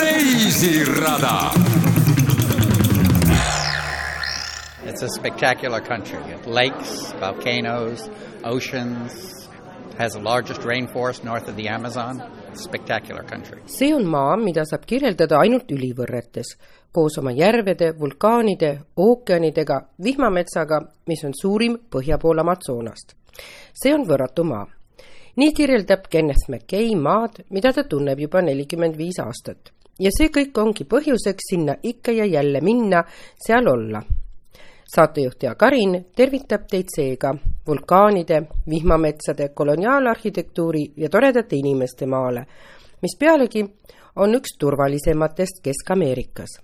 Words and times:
reisirada. 0.00 1.52
It's 4.86 5.02
a 5.02 5.08
spectacular 5.08 5.80
country. 5.82 6.18
Lakes, 6.46 7.12
volcanoes, 7.20 8.08
oceans, 8.42 9.48
has 9.98 10.12
the 10.14 10.20
largest 10.20 10.62
rainforest 10.62 11.24
north 11.24 11.46
of 11.48 11.56
the 11.56 11.68
Amazon. 11.68 12.22
Spectacular 12.54 13.22
country. 13.22 13.60
see 13.66 13.92
on 13.92 14.06
maa, 14.06 14.36
mida 14.36 14.64
saab 14.64 14.86
kirjeldada 14.86 15.38
ainult 15.38 15.70
ülivõrretes, 15.70 16.56
koos 16.92 17.18
oma 17.20 17.30
järvede, 17.30 17.92
vulkaanide, 18.00 18.80
ookeanidega, 18.96 19.80
vihmametsaga, 20.02 20.80
mis 21.06 21.24
on 21.24 21.32
suurim 21.42 21.78
põhja 21.92 22.18
pool 22.18 22.38
Amazonast. 22.42 23.14
see 23.74 23.94
on 23.94 24.08
võrratu 24.08 24.44
maa. 24.44 24.79
Nii 25.40 25.52
kirjeldab 25.56 26.08
Kenneth 26.10 26.48
McKay 26.48 26.94
maad, 27.00 27.44
mida 27.50 27.72
ta 27.72 27.86
tunneb 27.88 28.18
juba 28.20 28.42
nelikümmend 28.44 28.98
viis 28.98 29.20
aastat. 29.24 29.72
ja 30.00 30.08
see 30.12 30.30
kõik 30.32 30.56
ongi 30.56 30.86
põhjuseks 30.88 31.50
sinna 31.52 31.74
ikka 31.82 32.12
ja 32.12 32.24
jälle 32.24 32.60
minna, 32.64 33.02
seal 33.46 33.68
olla 33.68 34.00
saatejuht 34.94 35.42
Jaak 35.42 35.58
Karin 35.58 36.06
tervitab 36.16 36.66
teid 36.70 36.88
seega 36.96 37.34
vulkaanide, 37.66 38.42
vihmametsade, 38.70 39.48
koloniaalarhitektuuri 39.48 40.84
ja 40.96 41.08
toredate 41.08 41.56
inimeste 41.56 42.06
maale, 42.06 42.46
mis 43.02 43.16
pealegi 43.18 43.64
on 44.16 44.34
üks 44.34 44.56
turvalisematest 44.58 45.62
Kesk-Ameerikas. 45.62 46.60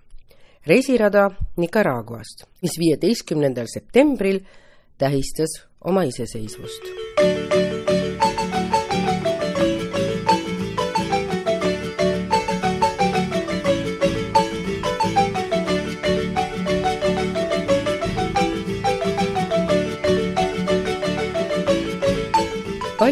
reisirada 0.66 1.30
Nicaraguast, 1.56 2.44
mis 2.62 2.78
viieteistkümnendal 2.78 3.66
septembril 3.74 4.40
tähistas 4.98 5.62
oma 5.84 6.02
iseseisvust 6.02 6.82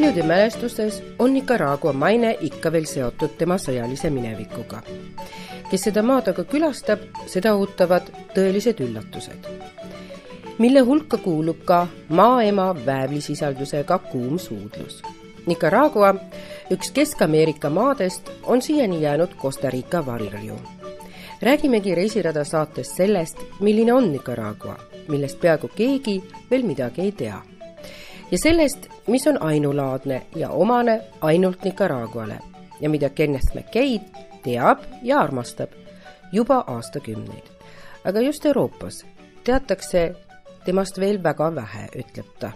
paljude 0.05 0.22
mälestustes 0.22 1.02
on 1.19 1.33
Nicaragua 1.34 1.92
maine 1.92 2.36
ikka 2.41 2.72
veel 2.72 2.84
seotud 2.84 3.38
tema 3.38 3.56
sõjalise 3.56 4.10
minevikuga. 4.12 4.83
kes 5.70 5.86
seda 5.86 6.02
maad 6.05 6.28
aga 6.28 6.44
külastab, 6.44 7.06
seda 7.27 7.55
ootavad 7.56 8.10
tõelised 8.34 8.82
üllatused, 8.84 9.47
mille 10.58 10.80
hulka 10.80 11.16
kuulub 11.16 11.62
ka 11.64 11.86
maaema 12.08 12.66
väävlisisaldusega 12.86 13.98
kuum 14.10 14.36
suudlus. 14.38 15.00
Nicaragua, 15.47 16.12
üks 16.70 16.92
Kesk-Ameerika 16.92 17.70
maadest, 17.70 18.28
on 18.42 18.62
siiani 18.62 19.00
jäänud 19.02 19.34
Costa 19.41 19.70
Rica 19.70 20.06
varju. 20.06 20.60
räägimegi 21.42 21.94
Reisirada 21.94 22.44
saates 22.44 22.97
sellest, 22.97 23.38
milline 23.60 23.92
on 23.92 24.12
Nicaragua, 24.12 24.77
millest 25.08 25.41
peaaegu 25.41 25.69
keegi 25.69 26.22
veel 26.50 26.62
midagi 26.62 27.00
ei 27.00 27.12
tea 27.12 27.53
ja 28.35 28.39
sellest, 28.39 28.89
mis 29.07 29.27
on 29.27 29.43
ainulaadne 29.43 30.23
ja 30.37 30.51
omane 30.51 31.01
ainult 31.21 31.65
Nicaraguale 31.65 32.39
ja 32.81 32.91
mida 32.91 33.11
Kenneth 33.11 33.55
McKay 33.55 33.99
teab 34.43 34.79
ja 35.03 35.21
armastab 35.21 35.71
juba 36.33 36.65
aastakümneid. 36.67 37.47
aga 38.05 38.21
just 38.21 38.47
Euroopas 38.47 39.07
teatakse 39.45 40.15
temast 40.65 40.99
veel 41.01 41.23
väga 41.23 41.55
vähe, 41.55 41.87
ütleb 41.95 42.27
ta 42.41 42.51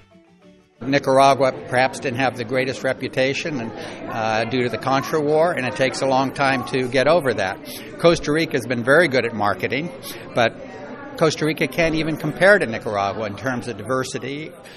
Nicaragua 0.80 1.52
perhaps 1.52 2.00
didn't 2.00 2.20
have 2.24 2.36
the 2.36 2.44
greatest 2.44 2.84
reputation 2.84 3.60
and, 3.60 3.72
uh, 4.08 4.44
due 4.50 4.62
to 4.62 4.68
the 4.68 4.78
Contra 4.78 5.20
War, 5.20 5.52
and 5.52 5.66
it 5.66 5.76
takes 5.76 6.02
a 6.02 6.06
long 6.06 6.32
time 6.32 6.64
to 6.64 6.88
get 6.88 7.08
over 7.08 7.34
that. 7.34 7.56
Costa 7.98 8.32
Rica 8.32 8.56
has 8.56 8.66
been 8.66 8.84
very 8.84 9.08
good 9.08 9.24
at 9.24 9.34
marketing, 9.34 9.90
but 10.34 10.52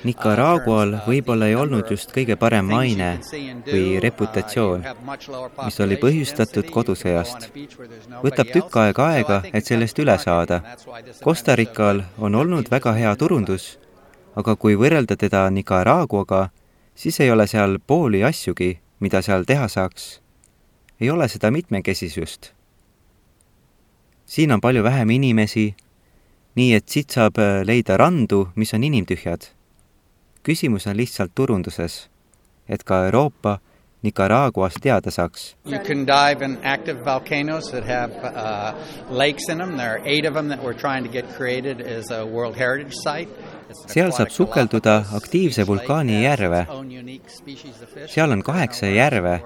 Nicaragual 0.04 0.96
võib-olla 1.06 1.50
ei 1.52 1.56
olnud 1.56 1.92
just 1.94 2.14
kõige 2.16 2.36
parem 2.42 2.66
maine 2.66 3.10
või 3.68 4.00
reputatsioon, 4.02 4.88
mis 5.66 5.78
oli 5.86 5.98
põhjustatud 6.02 6.72
kodusõjast. 6.74 7.52
võtab 8.24 8.50
tükk 8.56 8.78
aega 8.84 9.10
aega, 9.16 9.38
et 9.54 9.70
sellest 9.70 10.02
üle 10.02 10.18
saada. 10.18 10.62
Costa 11.24 11.56
Rical 11.56 12.02
on 12.18 12.36
olnud 12.36 12.72
väga 12.72 12.96
hea 12.98 13.14
turundus, 13.16 13.78
aga 14.36 14.56
kui 14.56 14.76
võrrelda 14.76 15.18
teda 15.18 15.44
Nicaraguaga, 15.50 16.50
siis 16.96 17.20
ei 17.20 17.30
ole 17.32 17.48
seal 17.48 17.78
pooli 17.88 18.24
asjugi, 18.24 18.80
mida 19.00 19.22
seal 19.22 19.46
teha 19.46 19.68
saaks. 19.68 20.20
ei 21.02 21.10
ole 21.10 21.28
seda 21.28 21.52
mitmekesisust. 21.52 22.52
siin 24.26 24.52
on 24.52 24.62
palju 24.62 24.84
vähem 24.84 25.10
inimesi 25.10 25.76
nii 26.56 26.74
et 26.76 26.88
siit 26.90 27.10
saab 27.16 27.40
äh, 27.40 27.62
leida 27.66 27.98
randu, 27.98 28.48
mis 28.56 28.74
on 28.74 28.84
inimtühjad. 28.84 29.52
küsimus 30.44 30.88
on 30.88 30.98
lihtsalt 30.98 31.32
turunduses, 31.36 32.10
et 32.70 32.84
ka 32.84 33.06
Euroopa 33.06 33.60
Nicaraguas 34.04 34.74
teada 34.82 35.12
saaks. 35.12 35.56
You 35.66 35.80
can 35.80 36.06
dive 36.08 36.42
in 36.46 36.58
active 36.64 37.06
volcanoes 37.06 37.72
that 37.72 37.84
have 37.86 38.12
uh, 38.24 38.74
lakes 39.10 39.50
in 39.50 39.60
them. 39.60 39.78
There 39.78 39.92
are 39.94 40.02
eight 40.06 40.26
of 40.26 40.34
them 40.34 40.50
that 40.50 40.64
we're 40.64 40.80
trying 40.80 41.04
to 41.04 41.12
get 41.12 41.26
created 41.38 41.82
as 41.82 42.10
a 42.12 42.26
World 42.26 42.56
Heritage 42.56 42.96
Site. 43.04 43.30
seal 43.88 44.12
saab 44.12 44.30
sukelduda 44.30 45.06
aktiivse 45.16 45.68
vulkaani 45.68 46.24
järve. 46.24 46.66
seal 48.08 48.32
on 48.32 48.44
kaheksa 48.44 48.86
järve, 48.86 49.40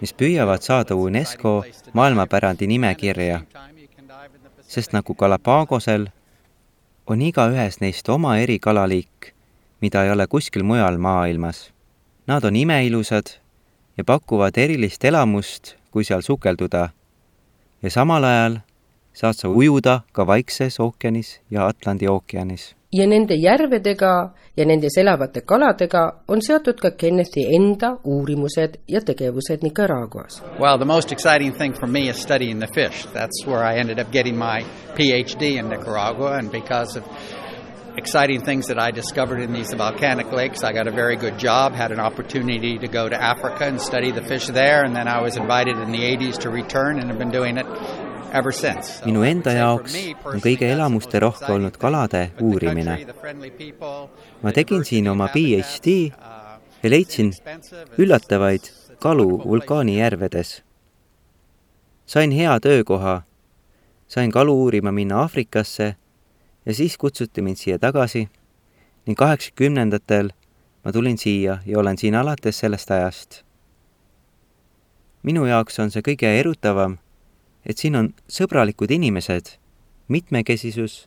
mis 0.00 0.14
püüavad 0.14 0.62
saada 0.62 0.94
UNESCO 0.94 1.64
maailmapärandi 1.92 2.66
nimekirja. 2.66 3.40
sest 4.62 4.92
nagu 4.92 5.14
Galapagosel 5.14 6.06
on 7.06 7.22
igaühes 7.22 7.80
neist 7.80 8.08
oma 8.08 8.36
erikalaliik, 8.38 9.32
mida 9.80 10.04
ei 10.04 10.10
ole 10.10 10.26
kuskil 10.26 10.62
mujal 10.62 10.98
maailmas. 10.98 11.70
Nad 12.26 12.44
on 12.44 12.56
imeilusad 12.56 13.26
ja 13.96 14.04
pakuvad 14.04 14.56
erilist 14.58 15.04
elamust, 15.04 15.76
kui 15.90 16.04
seal 16.04 16.20
sukelduda. 16.20 16.88
ja 17.82 17.90
samal 17.90 18.24
ajal 18.24 18.58
saad 19.12 19.34
sa 19.34 19.48
ujuda 19.48 20.00
ka 20.12 20.26
Vaikses 20.26 20.80
ookeanis 20.80 21.40
ja 21.50 21.66
Atlandi 21.66 22.08
ookeanis. 22.08 22.75
Ja 22.92 23.06
nende 23.06 23.34
järvedega 23.34 24.30
ja 24.56 24.66
nendes 24.66 24.96
elavate 24.98 25.40
kaladega 25.40 26.02
on 26.28 26.42
seotud 26.42 26.80
ka 26.80 26.90
Kennethi 26.90 27.46
enda 27.56 27.96
uurimused 28.04 28.78
ja 28.88 29.00
tegevused 29.00 29.62
Nicaraguas. 29.62 30.42
Well, 30.60 30.78
the 30.78 30.84
most 30.84 31.12
exciting 31.12 31.52
thing 31.58 31.74
for 31.74 31.88
me 31.88 32.08
is 32.08 32.22
studying 32.22 32.60
the 32.60 32.72
fish. 32.74 33.06
That's 33.12 33.46
where 33.46 33.64
I 33.72 33.80
ended 33.80 33.98
up 33.98 34.12
getting 34.12 34.38
my 34.38 34.64
PhD 34.96 35.58
in 35.58 35.68
Nicaragua 35.68 36.38
and 36.38 36.50
because 36.50 36.98
of 36.98 37.04
exciting 37.96 38.44
things 38.44 38.66
that 38.66 38.78
I 38.78 38.90
discovered 38.90 39.40
in 39.40 39.52
these 39.52 39.72
volcanic 39.74 40.30
lakes. 40.32 40.62
I 40.62 40.72
got 40.72 40.86
a 40.86 40.92
very 40.92 41.16
good 41.16 41.38
job, 41.38 41.72
had 41.72 41.92
an 41.92 42.00
opportunity 42.00 42.78
to 42.78 42.88
go 42.88 43.08
to 43.08 43.16
Africa 43.16 43.64
and 43.64 43.80
study 43.80 44.12
the 44.12 44.22
fish 44.22 44.46
there, 44.46 44.84
and 44.84 44.94
then 44.94 45.08
I 45.08 45.22
was 45.22 45.36
invited 45.36 45.78
in 45.78 45.92
the 45.92 46.00
80s 46.00 46.38
to 46.40 46.50
return 46.50 46.98
and 46.98 47.08
have 47.08 47.18
been 47.18 47.30
doing 47.30 47.56
it. 47.56 47.66
Minu 49.06 49.22
enda 49.24 49.52
jaoks 49.56 49.96
on 50.24 50.40
kõige 50.44 50.68
elamusterohke 50.72 51.52
olnud 51.52 51.76
kalade 51.80 52.30
uurimine. 52.40 52.98
ma 54.42 54.52
tegin 54.52 54.84
siin 54.84 55.08
oma 55.08 55.28
PhD 55.28 56.12
ja 56.82 56.90
leidsin 56.90 57.32
üllatavaid 57.98 58.70
kalu 58.98 59.42
vulkaanijärvedes. 59.44 60.62
sain 62.06 62.30
hea 62.30 62.60
töökoha, 62.60 63.22
sain 64.08 64.32
kalu 64.32 64.62
uurima 64.62 64.92
minna 64.92 65.20
Aafrikasse 65.20 65.96
ja 66.66 66.74
siis 66.74 66.98
kutsuti 66.98 67.42
mind 67.42 67.56
siia 67.56 67.78
tagasi 67.78 68.28
ning 69.06 69.18
kaheksakümnendatel 69.18 70.30
ma 70.84 70.92
tulin 70.92 71.18
siia 71.18 71.58
ja 71.66 71.78
olen 71.78 71.98
siin 71.98 72.14
alates 72.14 72.58
sellest 72.58 72.90
ajast. 72.90 73.42
minu 75.22 75.46
jaoks 75.46 75.78
on 75.82 75.90
see 75.90 76.02
kõige 76.06 76.30
erutavam, 76.40 76.98
et 77.66 77.78
siin 77.78 77.96
on 77.96 78.12
sõbralikud 78.30 78.90
inimesed, 78.90 79.56
mitmekesisus, 80.08 81.06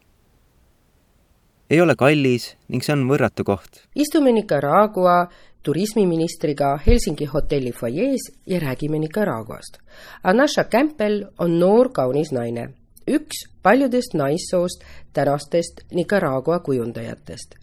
ei 1.69 1.81
ole 1.81 1.95
kallis 1.95 2.55
ning 2.67 2.83
see 2.83 2.95
on 2.97 3.05
võrratu 3.09 3.45
koht. 3.45 3.85
istume 3.95 4.31
Nicaragua 4.31 5.29
turismiministriga 5.63 6.77
Helsingi 6.85 7.25
hotelli 7.25 7.71
fuajees 7.71 8.31
ja 8.47 8.59
räägime 8.59 8.99
Nicaraguast. 8.99 9.77
Anasha 10.23 10.63
Campbell 10.63 11.23
on 11.37 11.59
noor 11.59 11.91
kaunis 11.93 12.31
naine 12.31 12.69
üks 13.09 13.45
paljudest 13.63 14.13
naissoost 14.13 14.83
tänastest 15.13 15.81
Nicaragua 15.91 16.59
kujundajatest. 16.59 17.55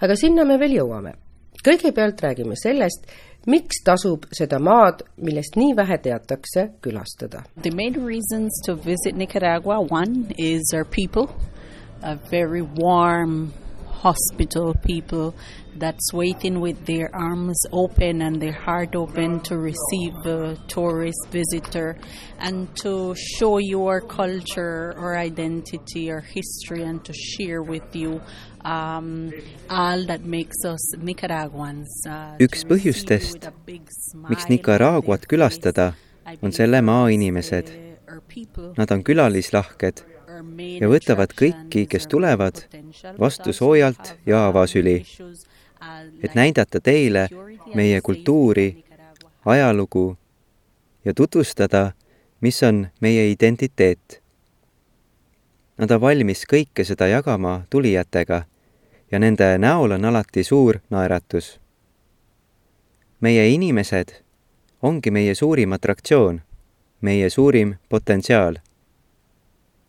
aga 0.00 0.16
sinna 0.16 0.44
me 0.44 0.58
veel 0.58 0.76
jõuame. 0.76 1.12
kõigepealt 1.64 2.20
räägime 2.20 2.56
sellest, 2.56 3.06
miks 3.46 3.82
tasub 3.84 4.26
seda 4.36 4.58
maad, 4.58 5.02
millest 5.16 5.56
nii 5.56 5.72
vähe 5.76 5.98
teatakse, 5.98 6.68
külastada. 6.82 7.44
The 7.62 7.70
main 7.70 7.94
reasons 8.06 8.60
to 8.66 8.74
visit 8.74 9.16
Nicaragua, 9.16 9.80
one 9.80 10.34
is 10.38 10.72
our 10.74 10.84
people, 10.84 11.28
a 12.02 12.16
very 12.30 12.62
warm, 12.62 13.52
hospital 14.02 14.74
people 14.74 15.34
that's 15.76 16.12
waiting 16.12 16.60
with 16.60 16.86
their 16.86 17.10
arms 17.14 17.58
open 17.72 18.22
and 18.22 18.40
their 18.40 18.52
heart 18.52 18.94
open 18.94 19.40
to 19.40 19.56
receive 19.56 20.14
a 20.26 20.56
tourist 20.68 21.28
visitor 21.30 21.98
and 22.38 22.74
to 22.76 23.14
show 23.16 23.58
your 23.58 24.00
culture 24.00 24.94
or 24.96 25.16
identity 25.16 26.10
or 26.10 26.20
history 26.20 26.82
and 26.82 27.04
to 27.04 27.12
share 27.12 27.62
with 27.62 27.94
you 27.94 28.20
um, 28.64 29.32
all 29.68 30.04
that 30.04 30.24
makes 30.24 30.64
us 30.64 30.96
Nicaraguans. 30.98 31.88
Uh, 32.06 32.36
üks 32.40 32.64
põhjustest, 32.68 33.48
miks 34.28 34.48
Nicaraguat 34.50 35.26
külastada, 35.30 35.92
on 36.42 36.52
selle 36.52 36.82
maa 36.84 37.08
inimesed. 37.12 37.72
Nad 38.76 38.90
on 38.92 39.02
külalislahked 39.06 40.04
ja 40.80 40.88
võtavad 40.90 41.32
kõiki, 41.36 41.86
kes 41.90 42.08
tulevad, 42.10 42.64
vastu 43.20 43.52
soojalt 43.56 44.14
ja 44.28 44.46
avasüli, 44.48 45.00
et 46.22 46.34
näidata 46.34 46.80
teile 46.80 47.28
meie 47.74 48.00
kultuuri, 48.00 48.84
ajalugu 49.44 50.16
ja 51.04 51.14
tutvustada, 51.14 51.92
mis 52.40 52.62
on 52.62 52.88
meie 53.00 53.30
identiteet. 53.30 54.22
Nad 55.78 55.90
on 55.90 56.00
valmis 56.00 56.44
kõike 56.44 56.84
seda 56.84 57.08
jagama 57.08 57.62
tulijatega 57.70 58.42
ja 59.10 59.18
nende 59.18 59.58
näol 59.58 59.96
on 59.96 60.04
alati 60.04 60.44
suur 60.44 60.78
naeratus. 60.90 61.60
meie 63.20 63.48
inimesed 63.48 64.12
ongi 64.82 65.10
meie 65.10 65.34
suurim 65.34 65.72
atraktsioon, 65.72 66.40
meie 67.00 67.30
suurim 67.30 67.74
potentsiaal 67.88 68.56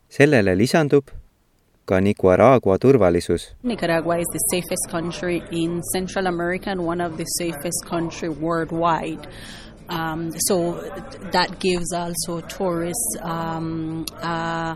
sellele 0.09 0.57
lisandub 0.57 1.07
ka 1.85 1.99
Nicaragua 1.99 2.77
turvalisus. 2.77 3.53
Nicaragua 3.63 4.19
is 4.19 4.27
the 4.31 4.43
safest 4.51 4.89
country 4.89 5.43
in 5.51 5.81
Central 5.93 6.27
America 6.27 6.69
and 6.69 6.85
one 6.85 7.01
of 7.01 7.17
the 7.17 7.25
safest 7.25 7.85
country 7.85 8.29
worldwide. 8.29 9.27
Um, 9.89 10.31
so 10.47 10.79
that 11.31 11.59
gives 11.59 11.91
also 11.93 12.41
tourists 12.41 13.17
um, 13.21 14.05
uh, 14.21 14.75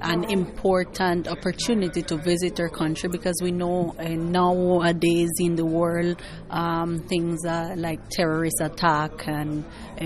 an 0.00 0.24
important 0.24 1.28
opportunity 1.28 2.02
to 2.02 2.16
visit 2.16 2.58
our 2.60 2.68
country 2.68 3.08
because 3.08 3.38
we 3.42 3.50
know 3.50 3.94
uh, 3.98 4.08
nowadays 4.08 5.30
in 5.38 5.54
the 5.54 5.64
world 5.64 6.20
um, 6.50 6.98
things 7.08 7.40
like 7.44 8.00
terrorist 8.10 8.60
attack 8.60 9.26
and 9.28 9.64
uh, 10.00 10.04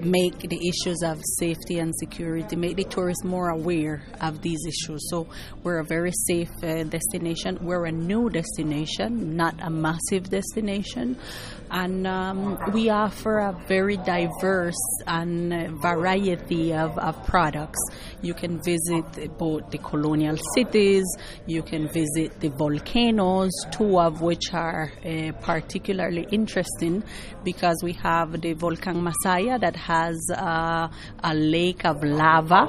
make 0.00 0.38
the 0.40 0.58
issues 0.68 1.02
of 1.02 1.18
safety 1.38 1.78
and 1.78 1.94
security 1.96 2.56
make 2.56 2.76
the 2.76 2.84
tourists 2.84 3.24
more 3.24 3.50
aware 3.50 4.04
of 4.20 4.42
these 4.42 4.58
issues. 4.66 5.08
So 5.10 5.26
we're 5.62 5.78
a 5.78 5.84
very 5.84 6.12
safe 6.26 6.50
uh, 6.62 6.84
destination. 6.84 7.58
We're 7.62 7.86
a 7.86 7.92
new 7.92 8.28
destination, 8.28 9.36
not 9.36 9.54
a 9.62 9.70
massive 9.70 10.30
destination, 10.30 11.16
and 11.70 12.06
um, 12.06 12.58
we 12.72 12.90
offer 12.90 13.38
a 13.38 13.52
very 13.66 13.96
diverse 13.98 14.80
and 15.06 15.80
variety 15.80 16.72
of, 16.72 16.98
of 16.98 17.24
products. 17.26 17.78
You 18.22 18.34
can 18.34 18.60
visit 18.62 19.38
both 19.38 19.70
the 19.70 19.78
colonial 19.78 20.36
cities, 20.54 21.04
you 21.46 21.62
can 21.62 21.88
visit 21.88 22.40
the 22.40 22.48
volcanoes, 22.48 23.52
two 23.70 23.98
of 23.98 24.20
which 24.20 24.52
are 24.52 24.90
uh, 25.04 25.32
particularly 25.42 26.26
interesting 26.30 27.04
because 27.44 27.76
we 27.82 27.92
have 27.94 28.40
the 28.40 28.54
Volcan 28.54 29.02
Masaya 29.02 29.58
that 29.60 29.76
has 29.76 30.16
uh, 30.36 30.88
a 31.22 31.34
lake 31.34 31.84
of 31.84 32.02
lava, 32.02 32.66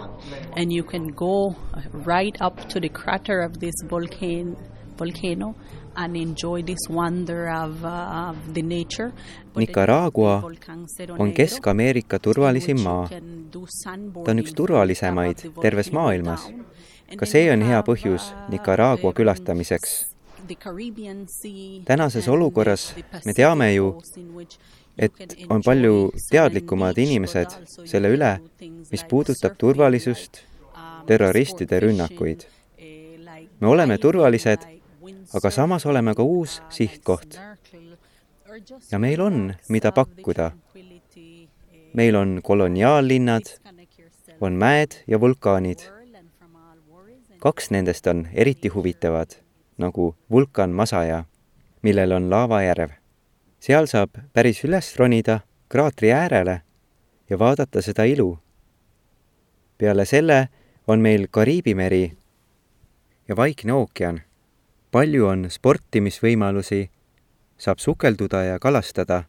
and 0.55 0.71
you 0.71 0.83
can 0.83 1.07
go 1.07 1.55
right 1.93 2.35
up 2.41 2.69
to 2.69 2.79
the 2.79 2.89
crater 2.89 3.41
of 3.41 3.59
this 3.59 3.75
volcano. 3.85 4.55
Volcano 4.99 5.55
and 5.95 6.15
enjoy 6.15 6.63
this 6.63 6.89
wonder 6.89 7.49
of, 7.49 7.83
uh, 7.83 8.29
of 8.29 8.53
the 8.53 8.61
nature. 8.61 9.11
Nicaragua 9.55 10.43
on 11.19 11.33
Kesk-Ameerika 11.33 12.19
turvalisim 12.19 12.79
maa. 12.83 13.07
ta 14.25 14.31
on 14.31 14.39
üks 14.39 14.53
turvalisemaid 14.55 15.43
terves 15.61 15.91
maailmas. 15.91 16.47
ka 17.17 17.25
see 17.25 17.49
on 17.51 17.61
hea 17.61 17.81
põhjus 17.83 18.31
Nicaragua 18.49 19.13
külastamiseks. 19.13 20.05
tänases 21.85 22.27
olukorras 22.27 22.95
me 23.25 23.33
teame 23.33 23.73
ju, 23.73 24.01
et 24.97 25.35
on 25.49 25.61
palju 25.61 26.11
teadlikumad 26.31 26.97
inimesed 26.97 27.57
selle 27.85 28.13
üle, 28.15 28.39
mis 28.91 29.03
puudutab 29.03 29.57
turvalisust, 29.57 30.41
terroristide 31.07 31.79
rünnakuid. 31.79 32.45
me 33.59 33.67
oleme 33.67 33.97
turvalised, 33.97 34.78
aga 35.33 35.51
samas 35.51 35.85
oleme 35.85 36.15
ka 36.15 36.23
uus 36.23 36.61
sihtkoht. 36.69 37.39
ja 38.91 38.99
meil 38.99 39.21
on, 39.21 39.53
mida 39.69 39.91
pakkuda. 39.91 40.51
meil 41.93 42.15
on 42.15 42.39
koloniaallinnad, 42.43 43.45
on 44.41 44.53
mäed 44.53 44.91
ja 45.07 45.19
vulkaanid. 45.19 45.79
kaks 47.39 47.71
nendest 47.71 48.07
on 48.07 48.27
eriti 48.33 48.67
huvitavad, 48.67 49.29
nagu 49.77 50.15
vulkan 50.31 50.69
Masaja, 50.69 51.23
millel 51.81 52.11
on 52.11 52.29
laavajärv 52.29 52.99
seal 53.59 53.87
saab 53.91 54.15
päris 54.33 54.63
üles 54.63 54.93
ronida 54.99 55.41
kraatri 55.69 56.13
äärele 56.15 56.61
ja 57.29 57.39
vaadata 57.39 57.81
seda 57.81 58.03
ilu. 58.03 58.39
peale 59.77 60.05
selle 60.05 60.47
on 60.87 60.99
meil 60.99 61.27
Kariibi 61.31 61.75
meri 61.75 62.17
ja 63.27 63.35
Vaikne 63.35 63.73
ookean. 63.73 64.21
Palju 64.91 65.25
on 65.27 65.45
sportimisvõimalusi, 65.49 66.89
saab 67.57 67.79
sukelduda 67.79 68.43
ja 68.43 68.59
kalastada, 68.59 69.23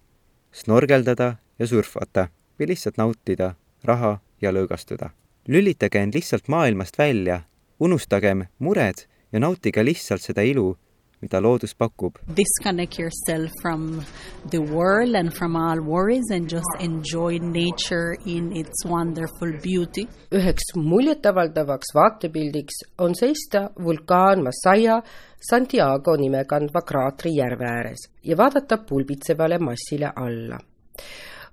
snorgeldada 0.52 1.34
ja 1.58 1.66
surfata 1.66 2.28
või 2.58 2.72
lihtsalt 2.72 2.96
nautida 3.00 3.54
raha 3.84 4.18
ja 4.40 4.52
lõõgastuda. 4.52 5.10
lülitage 5.48 5.98
end 5.98 6.14
lihtsalt 6.14 6.48
maailmast 6.48 6.98
välja, 6.98 7.40
unustagem 7.80 8.44
mured 8.58 9.06
ja 9.32 9.40
nautige 9.40 9.84
lihtsalt 9.84 10.22
seda 10.22 10.42
ilu 10.42 10.78
mida 11.22 11.40
loodus 11.40 11.75
pakub. 11.75 12.14
Disconnect 12.37 12.99
yourself 12.99 13.50
from 13.62 14.02
the 14.50 14.58
world 14.58 15.14
and 15.14 15.32
from 15.32 15.56
all 15.56 15.81
worries 15.81 16.31
and 16.31 16.49
just 16.49 16.72
enjoy 16.81 17.38
nature 17.38 18.17
in 18.26 18.52
its 18.56 18.84
wonderful 18.84 19.52
beauty. 19.62 20.06
üheks 20.32 20.67
muljetavaldavaks 20.76 21.94
vaatepildiks 21.94 22.76
on 22.99 23.14
seista 23.14 23.70
vulkaan 23.84 24.43
Massaia 24.43 25.02
Santiago 25.50 26.17
nime 26.17 26.44
kandva 26.44 26.81
kraatri 26.82 27.31
järve 27.37 27.66
ääres 27.66 28.11
ja 28.25 28.37
vaadata 28.37 28.78
pulbitsevale 28.88 29.58
massile 29.58 30.12
alla. 30.16 30.58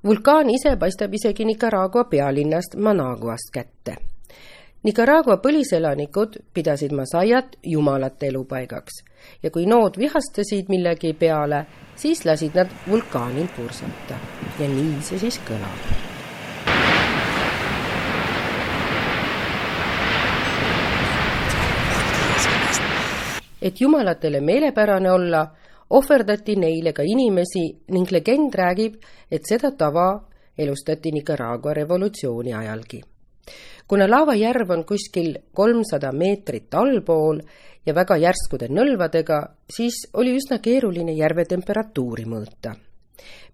vulkaan 0.03 0.49
ise 0.49 0.75
paistab 0.75 1.13
isegi 1.13 1.45
Nicaragua 1.45 2.03
pealinnast 2.03 2.75
Managuast 2.75 3.51
kätte 3.53 3.95
Nicaragua 4.83 5.39
põliselanikud 5.41 6.35
pidasid 6.53 6.91
Masaiat 6.93 7.55
jumalate 7.65 8.27
elupaigaks. 8.29 8.99
Ja 9.43 9.49
kui 9.49 9.65
nood 9.65 9.97
vihastasid 9.97 10.69
millegi 10.69 11.15
peale, 11.17 11.63
siis 11.97 12.21
lasid 12.25 12.53
nad 12.53 12.69
vulkaanil 12.85 13.47
pursata. 13.55 14.19
Ja 14.59 14.69
nii 14.69 15.01
see 15.01 15.19
siis 15.25 15.41
kõlab. 15.47 16.05
et 23.67 23.81
jumalatele 23.81 24.39
meelepärane 24.39 25.11
olla, 25.11 25.41
ohverdati 25.89 26.55
neile 26.55 26.93
ka 26.93 27.03
inimesi 27.03 27.65
ning 27.91 28.11
legend 28.13 28.55
räägib, 28.55 29.01
et 29.31 29.49
seda 29.49 29.73
tava 29.75 30.07
elustati 30.57 31.11
Nicaragua 31.11 31.73
revolutsiooni 31.73 32.53
ajalgi 32.53 33.01
kuna 33.87 34.07
laavajärv 34.09 34.71
on 34.71 34.85
kuskil 34.85 35.35
kolmsada 35.53 36.11
meetrit 36.11 36.73
allpool 36.73 37.39
ja 37.85 37.95
väga 37.95 38.17
järskude 38.19 38.67
nõlvadega, 38.67 39.39
siis 39.71 40.07
oli 40.13 40.35
üsna 40.35 40.59
keeruline 40.59 41.15
järve 41.15 41.45
temperatuuri 41.45 42.25
mõõta. 42.25 42.75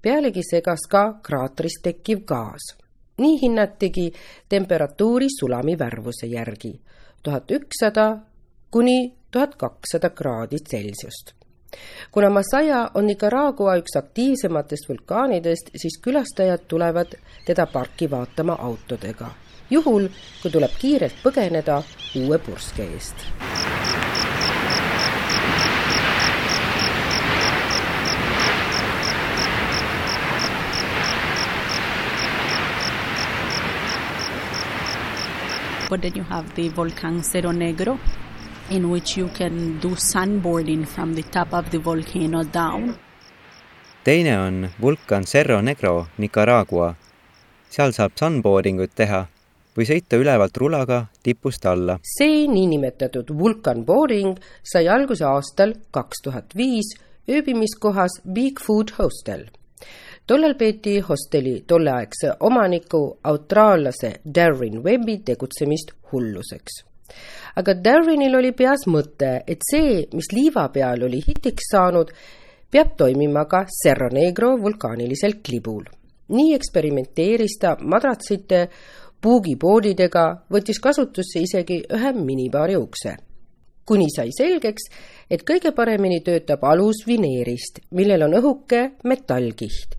pealegi 0.01 0.41
segas 0.43 0.87
ka 0.89 1.19
kraatris 1.23 1.81
tekkiv 1.83 2.25
gaas. 2.25 2.77
nii 3.17 3.41
hinnatigi 3.41 4.11
temperatuuri 4.49 5.27
sulami 5.39 5.77
värvuse 5.79 6.27
järgi 6.27 6.81
tuhat 7.23 7.51
ükssada 7.51 8.17
kuni 8.71 9.13
tuhat 9.31 9.55
kakssada 9.55 10.09
kraadi 10.09 10.57
Celsiust 10.57 11.33
kuna 12.11 12.29
Masaya 12.29 12.89
on 12.93 13.05
Nicaragua 13.05 13.75
üks 13.77 13.97
aktiivsematest 13.97 14.89
vulkaanidest, 14.89 15.69
siis 15.75 16.01
külastajad 16.01 16.65
tulevad 16.67 17.13
teda 17.45 17.65
parki 17.65 18.09
vaatama 18.11 18.57
autodega 18.59 19.42
juhul, 19.69 20.09
kui 20.41 20.51
tuleb 20.51 20.73
kiirelt 20.79 21.15
põgeneda 21.23 21.81
uue 22.19 22.39
purske 22.39 22.83
eest. 22.83 23.15
But 35.89 36.01
then 36.01 36.15
you 36.15 36.23
have 36.23 36.55
the 36.55 36.69
volcán 36.69 37.23
Cerro 37.23 37.51
Negro, 37.51 37.99
in 38.69 38.89
which 38.89 39.15
you 39.15 39.29
can 39.29 39.79
do 39.79 39.89
sandboarding 39.89 40.87
from 40.87 41.13
the 41.13 41.23
top 41.23 41.53
of 41.53 41.69
the 41.69 41.77
volcano 41.77 42.43
down. 42.43 42.95
teine 44.03 44.35
on 44.37 44.69
vulkan 44.81 45.23
Cerro 45.25 45.61
Negro, 45.61 46.07
Nicaragua. 46.17 46.95
seal 47.69 47.93
saab 47.93 48.11
sunboarding 48.19 48.77
ut 48.83 48.91
teha 48.95 49.21
või 49.77 49.87
sõita 49.89 50.19
ülevalt 50.21 50.57
rulaga 50.57 51.05
tipust 51.23 51.65
alla. 51.65 51.97
see 52.03 52.47
niinimetatud 52.47 53.33
vulkanboarding 53.39 54.37
sai 54.63 54.87
alguse 54.87 55.25
aastal 55.25 55.73
kaks 55.91 56.23
tuhat 56.23 56.55
viis 56.55 56.93
ööbimiskohas 57.29 58.21
Bigfoot 58.33 58.95
Hostel. 58.99 59.45
tollal 60.27 60.55
peeti 60.55 60.99
hosteli 60.99 61.63
tolleaegse 61.67 62.37
omaniku 62.39 63.19
austraallase 63.23 64.15
Darren 64.25 64.83
Webbi 64.83 65.19
tegutsemist 65.25 65.93
hulluseks 66.11 66.83
aga 67.55 67.75
Darwinil 67.77 68.35
oli 68.37 68.51
peas 68.57 68.87
mõte, 68.89 69.35
et 69.47 69.61
see, 69.69 70.03
mis 70.13 70.31
liiva 70.33 70.67
peal 70.73 71.05
oli 71.05 71.21
hitiks 71.25 71.69
saanud, 71.73 72.11
peab 72.73 72.95
toimima 72.97 73.45
ka 73.49 73.65
Cerro 73.69 74.09
Negro 74.13 74.55
vulkaanilisel 74.61 75.41
klibul. 75.45 75.83
nii 76.33 76.53
eksperimenteeris 76.55 77.57
ta 77.59 77.75
madratsite 77.77 78.59
puugipoodidega, 79.23 80.25
võttis 80.51 80.81
kasutusse 80.83 81.43
isegi 81.43 81.81
ühe 81.95 82.13
minibaari 82.17 82.75
ukse. 82.77 83.15
kuni 83.85 84.05
sai 84.15 84.29
selgeks, 84.31 84.85
et 85.29 85.41
kõige 85.43 85.73
paremini 85.75 86.21
töötab 86.23 86.63
alus 86.63 87.01
vineerist, 87.07 87.81
millel 87.91 88.23
on 88.23 88.37
õhuke 88.39 88.93
metallkiht 89.03 89.97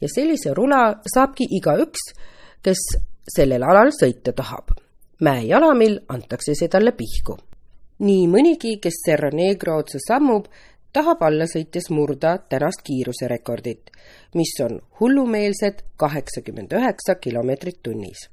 ja 0.00 0.08
sellise 0.08 0.54
rula 0.56 1.02
saabki 1.04 1.44
igaüks, 1.58 2.12
kes 2.64 2.80
sellel 3.36 3.62
alal 3.62 3.92
sõita 3.92 4.32
tahab 4.32 4.72
mäejalamil 5.20 6.00
antakse 6.08 6.54
see 6.54 6.68
talle 6.68 6.92
pihku. 6.92 7.36
nii 7.98 8.26
mõnigi, 8.28 8.76
kes 8.80 9.00
Serra 9.06 9.30
Negro 9.32 9.78
otsa 9.80 9.98
sammub, 9.98 10.46
tahab 10.92 11.22
alla 11.24 11.46
sõites 11.48 11.88
murda 11.90 12.36
tänast 12.38 12.82
kiiruserekordit, 12.84 13.90
mis 14.34 14.52
on 14.60 14.80
hullumeelsed 15.00 15.82
kaheksakümmend 15.96 16.72
üheksa 16.76 17.14
kilomeetrit 17.20 17.80
tunnis. 17.82 18.28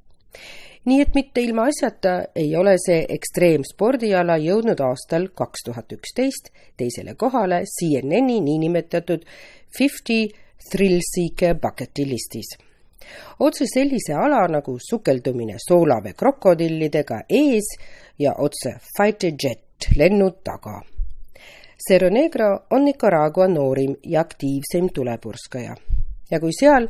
Nii 0.84 1.00
et 1.00 1.14
mitte 1.14 1.40
ilmaasjata 1.40 2.14
ei 2.36 2.56
ole 2.56 2.76
see 2.86 3.06
ekstreemspordiala 3.16 4.36
jõudnud 4.42 4.80
aastal 4.84 5.30
kaks 5.34 5.64
tuhat 5.70 5.96
üksteist 5.96 6.52
teisele 6.76 7.14
kohale 7.14 7.64
CNN-i 7.78 8.40
niinimetatud 8.40 9.24
Fifty 9.78 10.28
Thrill 10.70 11.00
Seeker 11.14 11.58
bucket'i 11.60 12.08
listis 12.08 12.56
otse 13.38 13.66
sellise 13.66 14.14
ala 14.14 14.46
nagu 14.48 14.76
sukeldumine 14.88 15.56
soolavee 15.68 16.12
krokodillidega 16.12 17.20
ees 17.28 17.70
ja 18.18 18.34
otse 18.38 18.76
fighter 18.96 19.32
jet 19.42 19.88
lennud 19.96 20.40
taga. 20.44 20.80
Cerro 21.88 22.08
Negro 22.10 22.66
on 22.70 22.84
Nicaragua 22.84 23.48
noorim 23.48 23.96
ja 24.02 24.20
aktiivseim 24.20 24.88
tulepurskaja 24.94 25.76
ja 26.34 26.40
kui 26.42 26.52
seal 26.56 26.88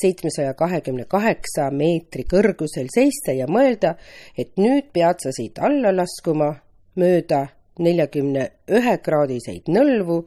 seitsmesaja 0.00 0.54
kahekümne 0.58 1.08
kaheksa 1.10 1.68
meetri 1.74 2.24
kõrgusel 2.30 2.88
seista 2.94 3.34
ja 3.34 3.48
mõelda, 3.50 3.96
et 4.38 4.54
nüüd 4.60 4.92
pead 4.94 5.22
sa 5.24 5.34
siit 5.34 5.58
alla 5.58 5.92
laskuma 5.94 6.54
mööda 7.00 7.46
neljakümne 7.82 8.48
ühe 8.70 8.98
kraadiseid 9.02 9.70
nõlvu, 9.74 10.22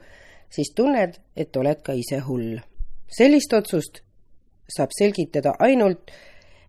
siis 0.51 0.73
tunned, 0.75 1.15
et 1.35 1.55
oled 1.55 1.81
ka 1.83 1.95
ise 1.95 2.19
hull. 2.27 2.59
sellist 3.07 3.53
otsust 3.53 4.01
saab 4.67 4.91
selgitada 4.91 5.53
ainult, 5.59 6.11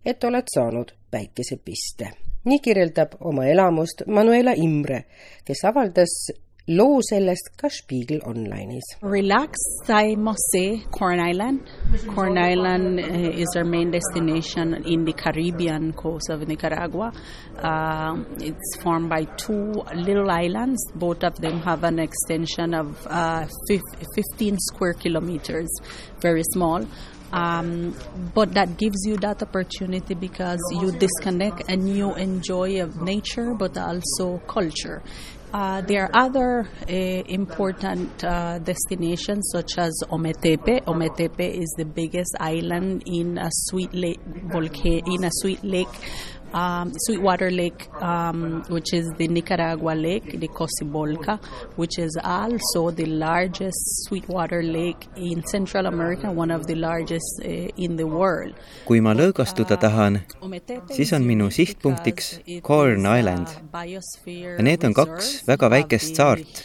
et 0.05 0.23
oled 0.23 0.47
saanud 0.53 0.93
päikesepiste. 1.11 2.09
nii 2.45 2.59
kirjeldab 2.59 3.17
oma 3.19 3.45
elamust 3.45 4.05
Manuela 4.07 4.53
Imre, 4.55 5.03
kes 5.45 5.65
avaldas 5.65 6.31
loo 6.69 7.01
sellest 7.01 7.49
ka 7.57 7.67
Spiegel 7.67 8.19
Online'is. 8.29 8.85
Relaxed, 9.01 9.89
I 9.89 10.13
must 10.15 10.43
say, 10.51 10.83
Corn 10.91 11.19
Island. 11.19 11.61
Corn 12.13 12.37
Island 12.37 12.99
uh, 12.99 13.41
is 13.43 13.47
our 13.57 13.63
main 13.63 13.89
destination 13.89 14.83
in 14.85 15.03
the 15.03 15.13
Caribbean 15.13 15.93
coast 15.93 16.29
of 16.29 16.47
Nicaragua. 16.47 17.11
Uh, 17.57 18.23
it's 18.39 18.77
formed 18.83 19.09
by 19.09 19.23
two 19.23 19.81
little 19.95 20.29
islands. 20.29 20.79
Both 20.93 21.23
of 21.23 21.35
them 21.41 21.59
have 21.61 21.83
an 21.83 21.97
extension 21.97 22.75
of 22.75 23.07
uh, 23.07 23.47
15 24.15 24.57
square 24.59 24.93
kilometers, 24.93 25.69
very 26.21 26.43
small. 26.53 26.85
Um, 27.31 27.95
but 28.33 28.53
that 28.55 28.77
gives 28.77 29.05
you 29.05 29.17
that 29.17 29.43
opportunity 29.43 30.15
because 30.15 30.59
you 30.81 30.91
disconnect 30.91 31.63
and 31.69 31.87
you 31.87 32.15
enjoy 32.15 32.81
of 32.81 33.01
nature 33.01 33.53
but 33.53 33.77
also 33.77 34.39
culture. 34.47 35.03
Uh, 35.51 35.81
there 35.81 36.03
are 36.03 36.11
other 36.13 36.69
uh, 36.87 36.93
important 36.93 38.23
uh, 38.23 38.59
destinations 38.59 39.49
such 39.51 39.79
as 39.79 39.91
Ometepe. 40.11 40.83
Ometepe 40.85 41.39
is 41.39 41.73
the 41.75 41.85
biggest 41.85 42.35
island 42.39 43.01
in 43.07 43.39
a 43.39 43.49
sweet 43.51 43.91
lake 43.91 44.19
volcano 44.25 45.01
in 45.07 45.23
a 45.23 45.31
sweet 45.31 45.63
lake 45.63 45.87
um, 46.53 46.93
Sweetwater 47.05 47.51
Lake, 47.51 47.87
um, 48.01 48.63
which 48.69 48.93
is 48.93 49.11
the 49.17 49.27
Nicaragua 49.27 49.91
lake, 49.91 50.39
the 50.39 50.47
Cocibolca, 50.47 51.39
which 51.75 51.97
is 51.99 52.17
also 52.23 52.91
the 52.91 53.05
largest 53.05 53.79
sweetwater 54.05 54.63
lake 54.63 55.07
in 55.15 55.43
Central 55.45 55.85
America, 55.85 56.31
one 56.31 56.51
of 56.51 56.67
the 56.67 56.75
largest 56.75 57.41
uh, 57.43 57.49
in 57.77 57.97
the 57.97 58.07
world. 58.07 58.53
kui 58.85 59.01
ma 59.01 59.13
lõõgastuda 59.13 59.77
tahan, 59.79 60.21
siis 60.95 61.11
on 61.13 61.25
minu 61.27 61.49
sihtpunktiks 61.53 62.39
Corn 62.65 63.05
Island. 63.05 63.47
ja 64.57 64.63
need 64.63 64.83
on 64.83 64.93
kaks 64.93 65.43
väga 65.47 65.69
väikest 65.69 66.15
saart, 66.15 66.63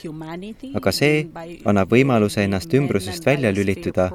aga 0.74 0.92
see 0.92 1.28
annab 1.64 1.92
võimaluse 1.92 2.44
ennast 2.44 2.72
ümbrusest 2.74 3.26
välja 3.26 3.52
lülituda, 3.52 4.10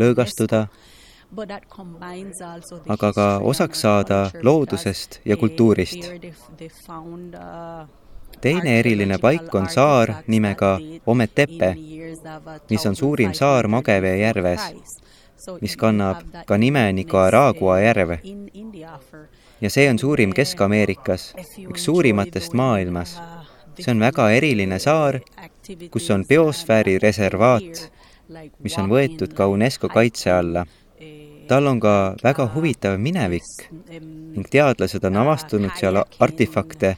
lõõgastuda 0.00 0.66
aga 2.88 3.12
ka 3.12 3.26
osaks 3.42 3.80
saada 3.80 4.30
loodusest 4.42 5.20
ja 5.24 5.36
kultuurist. 5.36 6.10
teine 8.40 8.78
eriline 8.78 9.18
paik 9.18 9.54
on 9.54 9.68
saar 9.68 10.14
nimega 10.26 10.78
Ometepe, 11.06 11.74
mis 12.70 12.86
on 12.86 12.96
suurim 12.96 13.34
saar 13.34 13.68
Magevee 13.68 14.18
järves, 14.18 14.60
mis 15.60 15.76
kannab 15.76 16.22
ka 16.46 16.58
nime 16.58 16.92
Nicaragua 16.92 17.80
järv. 17.80 18.18
ja 19.60 19.70
see 19.70 19.90
on 19.90 19.98
suurim 19.98 20.32
Kesk-Ameerikas, 20.32 21.34
üks 21.68 21.84
suurimatest 21.84 22.52
maailmas. 22.52 23.18
see 23.80 23.90
on 23.90 24.00
väga 24.00 24.30
eriline 24.30 24.78
saar, 24.78 25.20
kus 25.90 26.10
on 26.10 26.24
biosfääri 26.28 26.98
reservaat, 26.98 27.90
mis 28.62 28.78
on 28.78 28.88
võetud 28.90 29.34
ka 29.34 29.46
UNESCO 29.46 29.88
kaitse 29.88 30.30
alla 30.30 30.66
tal 31.48 31.66
on 31.66 31.80
ka 31.80 31.94
väga 32.22 32.46
huvitav 32.54 32.98
minevik 32.98 33.68
ning 33.90 34.46
teadlased 34.50 35.04
on 35.04 35.16
avastanud 35.22 35.74
seal 35.78 36.00
artefakte, 36.02 36.96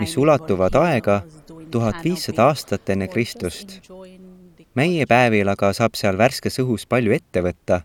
mis 0.00 0.16
ulatuvad 0.16 0.76
aega 0.82 1.22
tuhat 1.70 2.02
viissada 2.04 2.48
aastat 2.50 2.90
enne 2.90 3.08
Kristust. 3.08 3.80
meie 4.74 5.06
päevil 5.06 5.48
aga 5.48 5.72
saab 5.76 5.96
seal 6.00 6.18
värskes 6.18 6.60
õhus 6.62 6.86
palju 6.88 7.12
ette 7.12 7.42
võtta, 7.44 7.82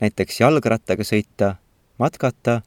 näiteks 0.00 0.40
jalgrattaga 0.40 1.04
sõita, 1.06 1.54
matkata, 1.98 2.60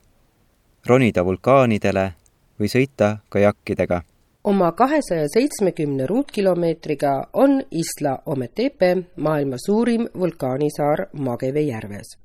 ronida 0.86 1.26
vulkaanidele 1.26 2.12
või 2.60 2.70
sõita 2.72 3.18
kajakkidega 3.30 4.04
oma 4.48 4.72
kahesaja 4.72 5.28
seitsmekümne 5.34 6.06
ruutkilomeetriga 6.08 7.28
on 7.34 7.60
Isla 7.72 8.20
Ometepe 8.26 8.96
maailma 9.18 9.60
suurim 9.66 10.08
vulkaanisaar 10.20 11.08
Mageve 11.14 11.62
järves 11.68 12.16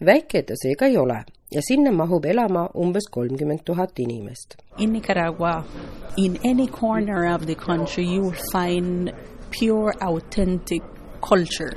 väike 0.00 0.42
ta 0.42 0.54
seega 0.56 0.86
ei 0.86 0.96
ole 0.96 1.24
ja 1.52 1.60
sinna 1.62 1.92
mahub 1.92 2.24
elama 2.24 2.68
umbes 2.74 3.08
kolmkümmend 3.10 3.64
tuhat 3.64 3.98
inimest. 3.98 4.56
In 4.78 4.92
Nicaragua, 4.92 5.64
in 6.16 6.38
any 6.44 6.66
corner 6.66 7.34
of 7.34 7.46
the 7.46 7.54
country 7.54 8.04
you 8.04 8.22
will 8.22 8.42
find 8.52 9.12
pure 9.50 9.92
authentic 10.00 10.82
culture. 11.20 11.72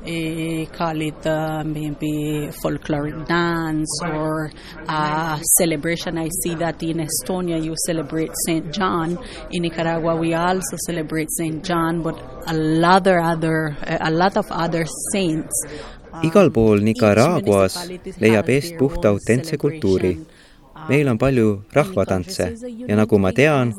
Uh, 0.00 0.64
call 0.72 0.98
it 1.02 1.26
uh, 1.26 1.62
maybe 1.62 2.48
folkloric 2.62 3.26
dance 3.28 4.00
or 4.02 4.50
uh, 4.88 5.38
celebration. 5.58 6.16
I 6.16 6.30
see 6.42 6.54
that 6.54 6.82
in 6.82 7.06
Estonia 7.06 7.62
you 7.62 7.74
celebrate 7.84 8.30
Saint 8.46 8.72
John. 8.72 9.18
In 9.50 9.62
Nicaragua 9.62 10.16
we 10.16 10.32
also 10.32 10.78
celebrate 10.86 11.28
Saint 11.36 11.62
John, 11.62 12.00
but 12.02 12.18
a 12.46 12.54
lot 12.54 13.06
of 13.06 13.16
other 13.22 13.76
a 13.86 14.10
lot 14.10 14.38
of 14.38 14.50
other 14.50 14.86
saints 15.12 15.52
igal 16.22 16.50
pool 16.50 16.80
Nicaraguas 16.84 17.76
leiab 18.20 18.48
eest 18.48 18.76
puhta 18.78 19.08
autentse 19.08 19.56
kultuuri. 19.56 20.18
meil 20.88 21.08
on 21.08 21.18
palju 21.18 21.62
rahvatantse 21.72 22.52
ja 22.88 22.96
nagu 22.96 23.18
ma 23.18 23.32
tean, 23.32 23.74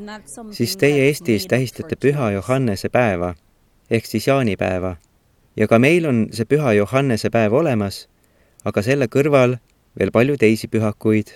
siis 0.52 0.78
teie 0.78 1.08
Eestis 1.08 1.48
tähistate 1.48 1.96
Püha 1.96 2.32
Johannese 2.32 2.90
päeva 2.90 3.34
ehk 3.92 4.06
siis 4.06 4.28
jaanipäeva. 4.28 4.96
ja 5.58 5.68
ka 5.68 5.80
meil 5.80 6.06
on 6.06 6.28
see 6.32 6.46
Püha 6.46 6.74
Johannese 6.74 7.30
päev 7.30 7.54
olemas, 7.54 8.08
aga 8.66 8.82
selle 8.82 9.08
kõrval 9.08 9.58
veel 10.00 10.12
palju 10.12 10.38
teisi 10.38 10.68
pühakuid. 10.68 11.28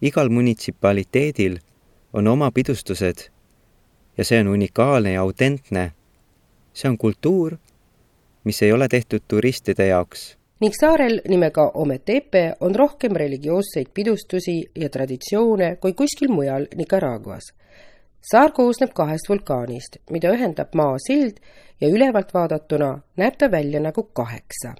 igal 0.00 0.28
munitsipaliteedil 0.28 1.58
on 2.12 2.26
oma 2.26 2.50
pidustused 2.50 3.28
ja 4.16 4.24
see 4.24 4.40
on 4.40 4.48
unikaalne 4.48 5.12
ja 5.12 5.20
autentne. 5.20 5.92
see 6.72 6.88
on 6.90 6.98
kultuur, 6.98 7.56
mis 8.44 8.62
ei 8.62 8.72
ole 8.72 8.88
tehtud 8.88 9.22
turistide 9.28 9.86
jaoks. 9.86 10.36
ning 10.60 10.74
saarel 10.80 11.20
nimega 11.28 11.70
Ometepe 11.74 12.54
on 12.60 12.74
rohkem 12.74 13.12
religioosseid 13.12 13.86
pidustusi 13.94 14.62
ja 14.76 14.88
traditsioone 14.88 15.76
kui 15.76 15.92
kuskil 15.92 16.28
mujal 16.28 16.66
Nicaraguas. 16.76 17.52
saar 18.32 18.52
koosneb 18.52 18.90
kahest 18.94 19.28
vulkaanist, 19.28 19.96
mida 20.10 20.32
ühendab 20.32 20.74
maasild 20.74 21.36
ja 21.80 21.88
ülevalt 21.88 22.34
vaadatuna 22.34 22.98
näeb 23.16 23.36
ta 23.38 23.50
välja 23.50 23.80
nagu 23.80 24.02
kaheksa 24.02 24.74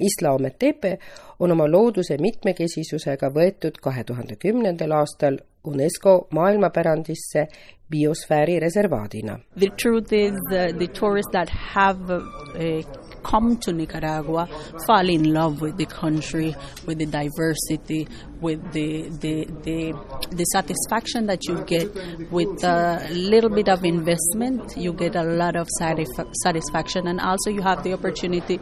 Isla 0.00 0.32
Ometepe 0.32 0.98
on 1.40 1.52
oma 1.52 1.66
looduse 1.70 2.16
mitmekesisusega 2.18 3.30
võetud 3.34 3.78
kahe 3.82 4.04
tuhande 4.04 4.36
kümnendal 4.40 4.94
aastal 4.96 5.38
UNESCO 5.64 6.28
maailmapärandisse 6.30 7.46
biosfääri 7.90 8.58
reservaadina. 8.60 9.38
The 9.58 9.70
truth 9.82 10.12
is 10.12 10.32
the, 10.50 10.72
the 10.78 10.88
tourists 10.88 11.32
that 11.32 11.50
have 11.74 12.00
uh, 12.10 13.01
come 13.22 13.56
to 13.58 13.72
Nicaragua 13.72 14.48
fall 14.86 15.08
in 15.08 15.32
love 15.32 15.60
with 15.60 15.76
the 15.76 15.86
country, 15.86 16.54
with 16.86 16.98
the 16.98 17.06
diversity, 17.06 18.08
with 18.40 18.60
the 18.72 19.08
the 19.20 19.44
the, 19.62 19.92
the 20.30 20.44
satisfaction 20.44 21.26
that 21.26 21.46
you 21.46 21.62
get 21.64 21.88
with 22.30 22.64
a 22.64 23.08
little 23.12 23.50
bit 23.50 23.68
of 23.68 23.84
investment. 23.84 24.76
You 24.76 24.92
get 24.92 25.16
a 25.16 25.22
lot 25.22 25.56
of 25.56 25.68
satisf- 25.80 26.34
satisfaction, 26.42 27.06
and 27.06 27.20
also 27.20 27.50
you 27.50 27.62
have 27.62 27.82
the 27.82 27.92
opportunity 27.92 28.58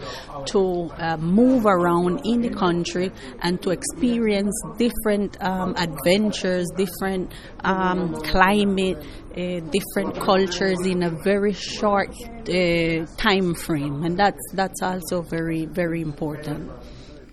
to 0.47 0.91
uh, 0.99 1.17
move 1.17 1.67
around 1.67 2.21
in 2.25 2.43
the 2.43 2.51
country 2.51 3.11
and 3.41 3.61
to 3.63 3.71
experience 3.71 4.55
different 4.77 5.43
um, 5.43 5.75
adventures, 5.77 6.67
different 6.77 7.33
um, 7.65 8.15
climate 8.23 9.03
uh, 9.37 9.61
different 9.71 10.19
cultures 10.19 10.87
in 10.87 11.03
a 11.03 11.11
very 11.25 11.53
short 11.53 12.11
uh, 12.11 13.07
time 13.17 13.55
frame 13.55 14.03
and 14.05 14.17
that's 14.17 14.53
that's 14.55 14.83
also 14.83 15.23
very 15.23 15.67
very 15.67 16.01
important. 16.01 16.71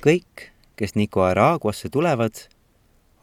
kõik, 0.01 0.51
kes 0.77 0.95
Nicaraguasse 0.95 1.89
tulevad, 1.89 2.35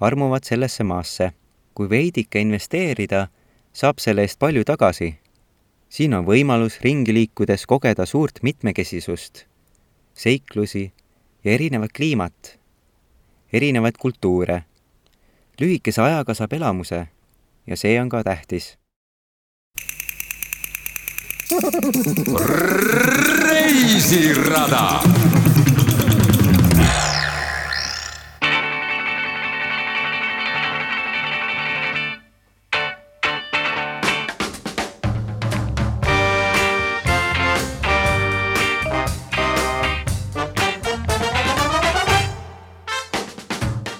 armuvad 0.00 0.44
sellesse 0.44 0.84
maasse. 0.84 1.32
kui 1.74 1.88
veidike 1.90 2.38
investeerida, 2.38 3.28
saab 3.72 3.98
selle 3.98 4.22
eest 4.22 4.38
palju 4.38 4.64
tagasi. 4.64 5.14
siin 5.88 6.14
on 6.14 6.26
võimalus 6.26 6.80
ringi 6.82 7.14
liikudes 7.14 7.66
kogeda 7.66 8.06
suurt 8.06 8.42
mitmekesisust, 8.42 9.46
seiklusi 10.14 10.92
ja 11.44 11.52
erinevat 11.52 11.92
kliimat, 11.92 12.58
erinevaid 13.52 13.96
kultuure. 13.98 14.64
lühikese 15.60 16.02
ajaga 16.02 16.34
saab 16.34 16.52
elamuse 16.52 17.06
ja 17.66 17.76
see 17.76 18.00
on 18.00 18.08
ka 18.08 18.24
tähtis. 18.24 18.78
reisirada 23.42 25.00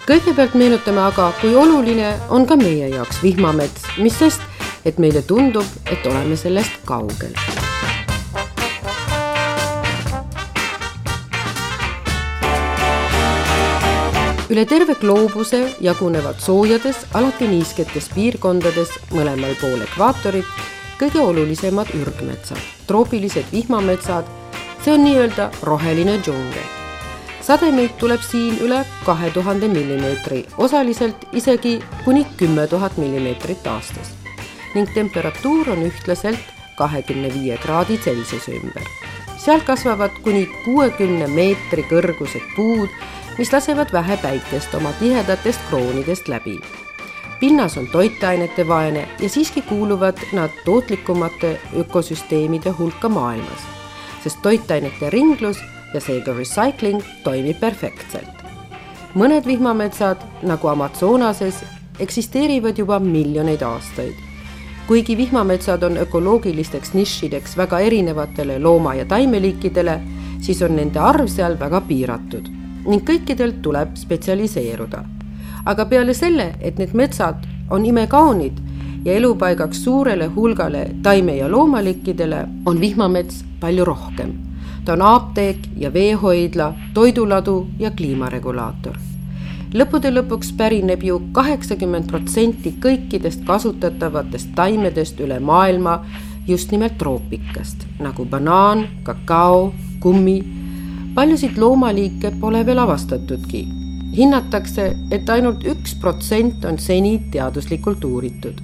kõigepealt 0.04 0.54
meenutame 0.58 1.00
aga, 1.00 1.30
kui 1.40 1.54
oluline 1.56 2.14
on 2.28 2.44
ka 2.46 2.58
meie 2.60 2.90
jaoks 2.92 3.22
vihmamets, 3.24 3.86
mis 4.04 4.16
sest, 4.18 4.42
et 4.84 4.98
meile 5.00 5.22
tundub, 5.24 5.64
et 5.90 6.04
oleme 6.06 6.36
sellest 6.36 6.82
kaugel. 6.88 7.32
üle 14.54 14.62
terve 14.70 14.94
gloobuse 15.00 15.58
jagunevad 15.82 16.38
soojades, 16.38 17.00
alati 17.18 17.48
niisketes 17.50 18.06
piirkondades 18.14 18.92
mõlemal 19.10 19.56
pool 19.58 19.82
ekvaatorit 19.82 20.62
kõige 21.00 21.18
olulisemad 21.24 21.90
ürgmetsad, 21.96 22.62
troopilised 22.86 23.50
vihmametsad, 23.50 24.30
see 24.84 24.94
on 24.94 25.06
nii-öelda 25.08 25.50
roheline 25.66 26.20
džungel 26.22 26.83
sademeid 27.44 27.98
tuleb 28.00 28.22
siin 28.24 28.56
üle 28.64 28.80
kahe 29.04 29.30
tuhande 29.30 29.68
millimeetri, 29.68 30.44
osaliselt 30.58 31.26
isegi 31.32 31.78
kuni 32.04 32.26
kümme 32.40 32.66
tuhat 32.66 32.96
millimeetrit 32.96 33.66
aastas 33.66 34.14
ning 34.74 34.88
temperatuur 34.94 35.68
on 35.74 35.84
ühtlaselt 35.86 36.54
kahekümne 36.78 37.28
viie 37.34 37.56
kraadi 37.62 37.98
Celsiuse 37.98 38.56
ümber. 38.56 38.86
seal 39.38 39.60
kasvavad 39.66 40.16
kuni 40.24 40.46
kuuekümne 40.64 41.26
meetri 41.26 41.84
kõrgused 41.90 42.46
puud, 42.56 42.88
mis 43.38 43.52
lasevad 43.52 43.92
vähe 43.92 44.16
päikest 44.22 44.74
oma 44.74 44.92
tihedatest 44.98 45.60
kroonidest 45.68 46.28
läbi. 46.28 46.58
pinnas 47.40 47.76
on 47.76 47.86
toitainete 47.92 48.68
vaene 48.68 49.08
ja 49.20 49.28
siiski 49.28 49.62
kuuluvad 49.62 50.18
nad 50.32 50.50
tootlikumate 50.64 51.60
ökosüsteemide 51.76 52.70
hulka 52.70 53.08
maailmas, 53.08 53.68
sest 54.24 54.42
toitainete 54.42 55.10
ringlus 55.10 55.60
ja 55.94 56.00
seega 56.00 56.34
recycling 56.34 57.02
toimib 57.24 57.60
perfektselt. 57.60 58.42
mõned 59.14 59.46
vihmametsad, 59.46 60.18
nagu 60.42 60.68
Amazonases, 60.68 61.62
eksisteerivad 62.00 62.78
juba 62.78 62.98
miljoneid 63.00 63.62
aastaid. 63.62 64.14
kuigi 64.86 65.16
vihmametsad 65.16 65.82
on 65.82 65.96
ökoloogilisteks 65.96 66.94
nišideks 66.94 67.56
väga 67.56 67.78
erinevatele 67.78 68.58
looma- 68.58 68.94
ja 68.94 69.04
taimeliikidele, 69.04 70.00
siis 70.40 70.62
on 70.62 70.76
nende 70.76 70.98
arv 70.98 71.26
seal 71.28 71.58
väga 71.58 71.80
piiratud 71.80 72.48
ning 72.86 73.02
kõikidel 73.10 73.52
tuleb 73.62 73.96
spetsialiseeruda. 73.96 75.04
aga 75.66 75.84
peale 75.84 76.14
selle, 76.14 76.54
et 76.60 76.78
need 76.78 76.92
metsad 76.92 77.46
on 77.70 77.86
imekaunid 77.86 78.58
ja 79.04 79.12
elupaigaks 79.12 79.84
suurele 79.84 80.26
hulgale 80.26 80.90
taime- 81.02 81.36
ja 81.36 81.50
loomaliikidele, 81.50 82.48
on 82.66 82.80
vihmamets 82.80 83.44
palju 83.60 83.84
rohkem 83.84 84.53
ta 84.84 84.92
on 84.92 85.02
apteek 85.02 85.58
ja 85.76 85.92
veehoidla, 85.92 86.74
toiduladu 86.94 87.66
ja 87.78 87.90
kliimaregulaator. 87.90 88.96
lõppude 89.74 90.10
lõpuks 90.14 90.52
pärineb 90.56 91.02
ju 91.02 91.22
kaheksakümmend 91.32 92.06
protsenti 92.06 92.74
kõikidest 92.80 93.42
kasutatavatest 93.46 94.52
taimedest 94.54 95.20
üle 95.20 95.40
maailma 95.40 96.04
just 96.46 96.70
nimelt 96.70 96.98
troopikast, 96.98 97.86
nagu 97.98 98.24
banaan, 98.24 98.88
kakao, 99.02 99.72
kummi. 100.00 100.44
paljusid 101.14 101.58
loomaliike 101.58 102.32
pole 102.40 102.66
veel 102.66 102.78
avastatudki. 102.78 103.68
hinnatakse, 104.16 104.96
et 105.10 105.30
ainult 105.30 105.64
üks 105.64 105.94
protsent 106.00 106.64
on 106.64 106.78
seni 106.78 107.22
teaduslikult 107.30 108.04
uuritud. 108.04 108.60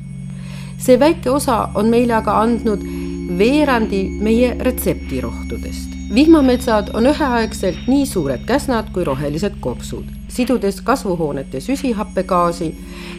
see 0.78 0.98
väike 1.00 1.30
osa 1.30 1.68
on 1.74 1.86
meile 1.86 2.14
aga 2.14 2.40
andnud 2.40 2.84
veerandi 3.38 4.08
meie 4.20 4.56
retseptirohtudest 4.60 5.99
vihmametsad 6.14 6.88
on 6.94 7.06
üheaegselt 7.06 7.86
nii 7.86 8.06
suured 8.06 8.42
käsnad 8.46 8.90
kui 8.92 9.04
rohelised 9.04 9.60
kopsud, 9.60 10.04
sidudes 10.28 10.80
kasvuhoonete 10.80 11.60
süsihappegaasi 11.60 12.74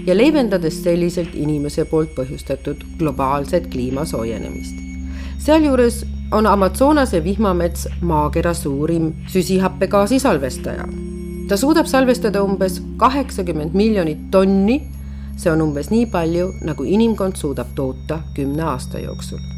ja 0.06 0.18
leevendades 0.18 0.84
selliselt 0.84 1.36
inimese 1.36 1.86
poolt 1.86 2.12
põhjustatud 2.16 2.84
globaalset 3.00 3.68
kliima 3.68 4.06
soojenemist. 4.06 4.76
sealjuures 5.40 6.06
on 6.32 6.48
Amazonase 6.48 7.24
vihmamets 7.24 7.88
maakera 8.02 8.54
suurim 8.54 9.14
süsihappegaasi 9.28 10.20
salvestaja. 10.20 10.88
ta 11.48 11.58
suudab 11.58 11.86
salvestada 11.86 12.44
umbes 12.44 12.84
kaheksakümmend 12.98 13.74
miljonit 13.74 14.32
tonni, 14.32 14.82
see 15.38 15.52
on 15.52 15.62
umbes 15.62 15.90
nii 15.90 16.06
palju, 16.06 16.54
nagu 16.62 16.84
inimkond 16.84 17.36
suudab 17.36 17.68
toota 17.76 18.20
kümne 18.36 18.64
aasta 18.64 19.00
jooksul 19.00 19.51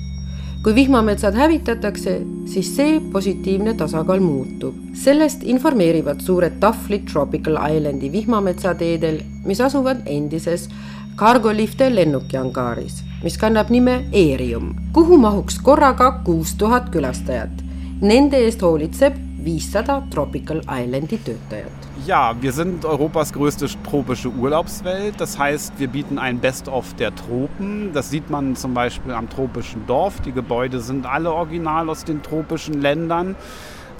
kui 0.63 0.75
vihmametsad 0.75 1.35
hävitatakse, 1.35 2.21
siis 2.45 2.69
see 2.75 2.99
positiivne 3.11 3.73
tasakaal 3.73 4.19
muutub. 4.19 4.75
sellest 4.93 5.43
informeerivad 5.43 6.21
suured 6.21 6.53
tahvlid 6.59 7.03
Tropical 7.11 7.57
Islandi 7.75 8.11
vihmametsateedel, 8.11 9.19
mis 9.45 9.61
asuvad 9.61 9.97
endises 10.05 10.69
Cargolifte 11.15 11.95
lennukiangaaris, 11.95 13.03
mis 13.23 13.37
kannab 13.37 13.69
nime 13.69 14.05
Aerium, 14.13 14.73
kuhu 14.93 15.17
mahuks 15.17 15.59
korraga 15.59 16.11
kuus 16.23 16.55
tuhat 16.55 16.89
külastajat. 16.89 17.63
Nende 18.01 18.37
eest 18.37 18.61
hoolitseb 18.61 19.13
viissada 19.45 20.03
Tropical 20.09 20.59
Islandi 20.59 21.17
töötajat 21.17 21.71
Ja, 22.05 22.35
wir 22.41 22.51
sind 22.51 22.85
Europas 22.85 23.33
größte 23.33 23.67
tropische 23.83 24.29
Urlaubswelt. 24.29 25.15
Das 25.19 25.37
heißt, 25.37 25.73
wir 25.77 25.87
bieten 25.87 26.17
ein 26.17 26.39
Best-of 26.39 26.93
der 26.95 27.13
Tropen. 27.15 27.91
Das 27.93 28.09
sieht 28.09 28.29
man 28.29 28.55
zum 28.55 28.73
Beispiel 28.73 29.13
am 29.13 29.29
tropischen 29.29 29.85
Dorf. 29.85 30.21
Die 30.21 30.31
Gebäude 30.31 30.79
sind 30.79 31.05
alle 31.05 31.31
original 31.31 31.89
aus 31.89 32.03
den 32.03 32.21
tropischen 32.21 32.81
Ländern. 32.81 33.35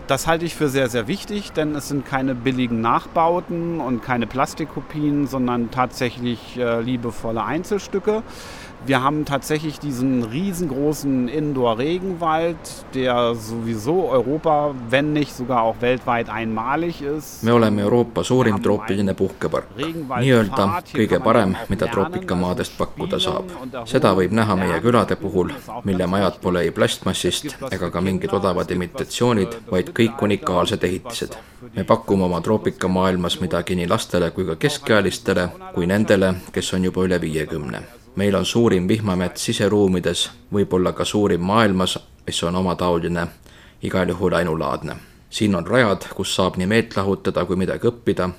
Das 0.07 0.27
halte 0.27 0.43
ich 0.43 0.53
für 0.53 0.67
sehr, 0.67 0.89
sehr 0.89 1.07
wichtig, 1.07 1.53
denn 1.53 1.75
es 1.75 1.87
sind 1.87 2.05
keine 2.05 2.35
billigen 2.35 2.81
Nachbauten 2.81 3.79
und 3.79 4.03
keine 4.03 4.27
Plastikkopien, 4.27 5.27
sondern 5.27 5.71
tatsächlich 5.71 6.57
äh, 6.57 6.81
liebevolle 6.81 7.45
Einzelstücke. 7.45 8.21
Wir 8.85 9.01
haben 9.01 9.23
tatsächlich 9.23 9.79
diesen 9.79 10.23
riesengroßen 10.23 11.29
Indoor-Regenwald, 11.29 12.57
der 12.93 13.33
sowieso 13.33 14.09
Europa, 14.09 14.75
wenn 14.89 15.13
nicht 15.13 15.33
sogar 15.33 15.61
auch 15.61 15.75
weltweit 15.79 16.29
einmalig 16.29 17.01
ist. 17.01 17.43
me 17.43 17.53
oleme 17.53 17.83
Euroopa 17.83 18.23
suurim 18.23 18.61
troopiline 18.61 19.13
puhkepark, 19.13 19.65
nii-öelda 19.77 20.83
kõige 20.91 21.21
parem, 21.23 21.55
mida 21.69 21.87
troopikamaadest 21.87 22.77
pakkuda 22.77 23.19
saab. 23.19 23.55
seda 23.87 24.11
võib 24.19 24.35
näha 24.35 24.59
meie 24.59 24.81
külade 24.83 25.15
puhul, 25.15 25.55
mille 25.83 26.07
majad 26.07 26.41
pole 26.43 26.67
ei 26.67 26.71
plastmassist 26.71 27.55
ega 27.71 27.89
ka 27.89 28.01
mingid 28.01 28.35
odavad 28.35 28.71
imitatsioonid, 28.71 29.59
vaid 29.71 29.95
kõik 29.95 30.27
unikaalsed 30.27 30.83
ehitised. 30.83 31.39
me 31.75 31.83
pakume 31.83 32.23
oma 32.23 32.41
troopikamaailmas 32.41 33.39
midagi 33.39 33.75
nii 33.75 33.87
lastele 33.87 34.31
kui 34.31 34.45
ka 34.45 34.55
keskealistele, 34.55 35.49
kui 35.73 35.87
nendele, 35.87 36.35
kes 36.51 36.73
on 36.73 36.83
juba 36.83 37.07
üle 37.07 37.21
viiekümne 37.21 38.02
meil 38.15 38.35
on 38.35 38.45
suurim 38.45 38.87
vihmamets 38.87 39.45
siseruumides, 39.45 40.29
võib-olla 40.53 40.93
ka 40.93 41.05
suurim 41.05 41.41
maailmas, 41.41 41.97
mis 42.27 42.43
on 42.43 42.55
omataoline, 42.55 43.27
igal 43.81 44.09
juhul 44.09 44.33
ainulaadne. 44.33 44.95
siin 45.29 45.55
on 45.55 45.67
rajad, 45.67 46.07
kus 46.15 46.35
saab 46.35 46.57
nii 46.57 46.67
meelt 46.67 46.97
lahutada 46.97 47.45
kui 47.45 47.55
midagi 47.55 47.87
õppida 47.87 48.29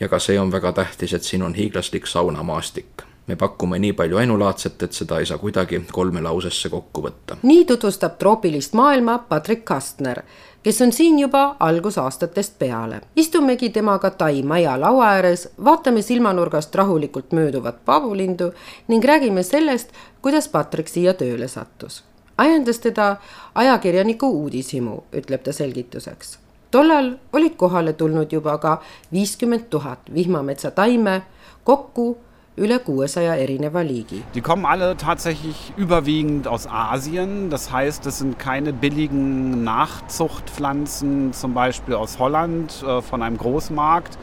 ja 0.00 0.08
ka 0.08 0.18
see 0.18 0.38
on 0.40 0.52
väga 0.52 0.72
tähtis, 0.72 1.12
et 1.12 1.22
siin 1.22 1.42
on 1.42 1.54
hiiglaslik 1.54 2.06
saunamaastik 2.06 3.10
me 3.30 3.36
pakume 3.36 3.78
nii 3.78 3.92
palju 3.92 4.16
ainulaadset, 4.16 4.82
et 4.82 4.92
seda 4.92 5.18
ei 5.22 5.26
saa 5.26 5.38
kuidagi 5.38 5.84
kolme 5.92 6.22
lausesse 6.22 6.68
kokku 6.68 7.04
võtta. 7.04 7.36
nii 7.42 7.64
tutvustab 7.64 8.18
troopilist 8.18 8.74
maailma 8.74 9.18
Patrick 9.28 9.64
Kastner 9.64 10.22
kes 10.62 10.82
on 10.82 10.92
siin 10.92 11.18
juba 11.18 11.56
algusaastatest 11.60 12.58
peale. 12.58 13.00
istumegi 13.16 13.70
temaga 13.70 14.10
Tai 14.10 14.42
maja 14.42 14.80
laua 14.80 15.06
ääres, 15.06 15.48
vaatame 15.64 16.02
silmanurgast 16.02 16.74
rahulikult 16.74 17.32
mööduvat 17.32 17.84
paavulindu 17.84 18.52
ning 18.88 19.04
räägime 19.04 19.42
sellest, 19.42 19.88
kuidas 20.22 20.48
Patrick 20.48 20.88
siia 20.88 21.14
tööle 21.14 21.48
sattus. 21.48 22.04
ajendas 22.38 22.78
teda 22.78 23.16
ajakirjaniku 23.54 24.26
uudishimu, 24.26 25.02
ütleb 25.12 25.42
ta 25.42 25.52
selgituseks. 25.52 26.38
tollal 26.70 27.16
olid 27.32 27.56
kohale 27.56 27.92
tulnud 27.92 28.32
juba 28.32 28.58
ka 28.58 28.82
viiskümmend 29.12 29.64
tuhat 29.70 29.98
vihmametsa 30.14 30.70
taime, 30.70 31.22
kokku 31.64 32.18
üle 32.60 32.78
600 32.84 33.38
erineva 33.38 33.80
Liigi. 33.80 34.22
Die 34.34 34.42
kommen 34.42 34.66
alle 34.66 34.96
tatsächlich 34.98 35.72
überwiegend 35.78 36.46
aus 36.46 36.66
Asien. 36.66 37.48
Das 37.48 37.72
heißt, 37.72 38.04
es 38.04 38.18
sind 38.18 38.38
keine 38.38 38.74
billigen 38.74 39.64
Nachzuchtpflanzen, 39.64 41.32
zum 41.32 41.54
Beispiel 41.54 41.94
aus 41.94 42.18
Holland 42.18 42.84
äh, 42.86 43.00
von 43.00 43.22
einem 43.22 43.38
Großmarkt, 43.38 44.18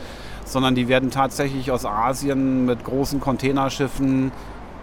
sondern 0.45 0.75
die 0.75 0.87
werden 0.87 1.09
tatsächlich 1.09 1.71
aus 1.71 1.83
Asien 1.85 2.65
mit 2.67 2.83
großen 2.83 3.19
Containerschiffen 3.19 4.31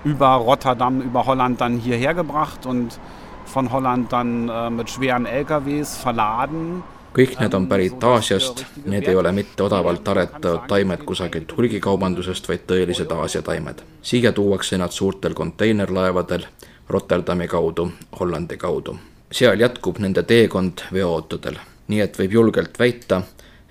über 0.03 0.31
Rotterdam, 0.35 1.01
über 1.01 1.25
Holland 1.25 1.61
dann 1.61 1.79
hierher 1.79 2.12
gebracht 2.12 2.67
und 2.67 2.99
von 3.45 3.71
Holland 3.71 4.12
dann 4.12 4.49
äh, 4.49 4.69
mit 4.69 4.90
schweren 4.90 5.27
LKWs 5.27 5.97
verladen 5.97 6.83
kõik 7.14 7.38
need 7.40 7.55
on 7.55 7.66
pärit 7.70 8.05
Aasiast, 8.05 8.64
need 8.87 9.09
ei 9.09 9.16
ole 9.16 9.33
mitte 9.33 9.62
odavalt 9.62 10.09
aretavad 10.09 10.66
taimed 10.68 11.05
kusagilt 11.07 11.57
hulgikaubandusest, 11.57 12.48
vaid 12.48 12.66
tõelised 12.66 13.12
Aasia 13.14 13.42
taimed. 13.42 13.83
siia 14.03 14.33
tuuakse 14.33 14.79
nad 14.79 14.90
suurtel 14.90 15.35
konteinerlaevadel 15.35 16.46
Rotterdami 16.88 17.48
kaudu, 17.48 17.92
Hollandi 18.20 18.57
kaudu. 18.57 18.98
seal 19.33 19.61
jätkub 19.61 19.98
nende 19.98 20.22
teekond 20.22 20.87
veoautodel, 20.92 21.57
nii 21.88 22.00
et 22.00 22.18
võib 22.18 22.33
julgelt 22.33 22.79
väita, 22.79 23.22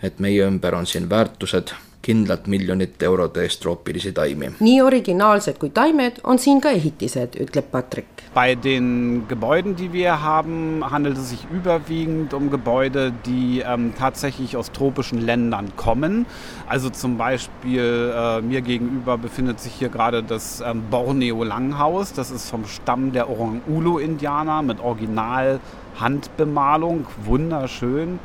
et 0.03 0.19
meie 0.19 0.47
ümber 0.47 0.75
on 0.75 0.85
siin 0.85 1.09
väärtused 1.09 1.73
kindlalt 2.03 2.47
miljonite 2.51 3.07
eurode 3.07 3.39
eest 3.43 3.61
troopilisi 3.63 4.11
taimi. 4.13 4.47
nii 4.59 4.81
originaalsed 4.81 5.57
kui 5.59 5.69
taimed 5.69 6.19
on 6.23 6.37
siin 6.37 6.61
ka 6.61 6.69
ehitised, 6.75 7.35
ütleb 7.39 7.71
Patrick. 7.71 8.07
Bei 8.33 8.55
den 8.55 9.23
Gebäuden, 9.27 9.75
die 9.75 9.91
wir 9.93 10.21
haben, 10.21 10.83
handelt 10.89 11.17
es 11.17 11.29
sich 11.29 11.45
überwiegend 11.53 12.33
um 12.33 12.49
Gebäude, 12.49 13.13
die 13.25 13.61
ähm, 13.65 13.93
tatsächlich 13.97 14.57
aus 14.57 14.71
tropischen 14.71 15.21
Ländern 15.21 15.75
kommen. 15.75 16.25
Also 16.67 16.89
zum 16.89 17.17
Beispiel 17.17 18.13
äh, 18.15 18.41
mir 18.41 18.61
gegenüber 18.61 19.17
befindet 19.17 19.59
sich 19.59 19.73
hier 19.73 19.89
gerade 19.89 20.23
das 20.23 20.63
ähm, 20.65 20.83
Borneo 20.89 21.43
Langhaus. 21.43 22.13
Das 22.13 22.31
ist 22.31 22.49
vom 22.49 22.65
Stamm 22.65 23.11
der 23.11 23.29
Orang-Ulu-Indianer 23.29 24.61
mit 24.63 24.79
Original-Handbemalung. 24.79 27.05
Wunderschön. 27.23 28.19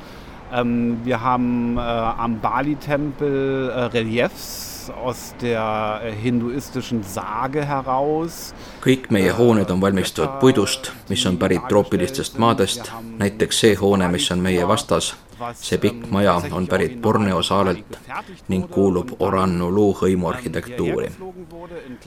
Ähm, 0.53 0.99
wir 1.05 1.21
haben 1.23 1.77
äh, 1.77 1.81
am 1.81 2.41
Bali-Tempel 2.41 3.71
äh, 3.71 3.85
Reliefs 3.85 4.91
aus 4.91 5.35
der 5.43 6.01
äh, 6.03 6.13
hinduistischen 6.13 7.03
Sage 7.03 7.65
heraus. 7.65 8.55
kõik 8.81 9.11
meie 9.11 9.35
hooned 9.37 9.71
on 9.71 9.83
valmistatud 9.83 10.39
puidust, 10.41 10.93
mis 11.11 11.27
on 11.27 11.37
pärit 11.37 11.67
troopilistest 11.69 12.39
maadest, 12.39 12.89
näiteks 13.19 13.61
see 13.61 13.75
hoone, 13.77 14.09
mis 14.09 14.31
on 14.33 14.41
meie 14.41 14.65
vastas, 14.69 15.13
see 15.61 15.79
pikk 15.83 16.09
maja 16.15 16.39
on 16.53 16.67
pärit 16.71 16.97
Borneo 17.03 17.43
saarelt 17.43 17.99
ning 18.49 18.71
kuulub 18.71 19.19
Oran-Ulu 19.19 19.89
hõimuarhitektuuri. 20.01 21.13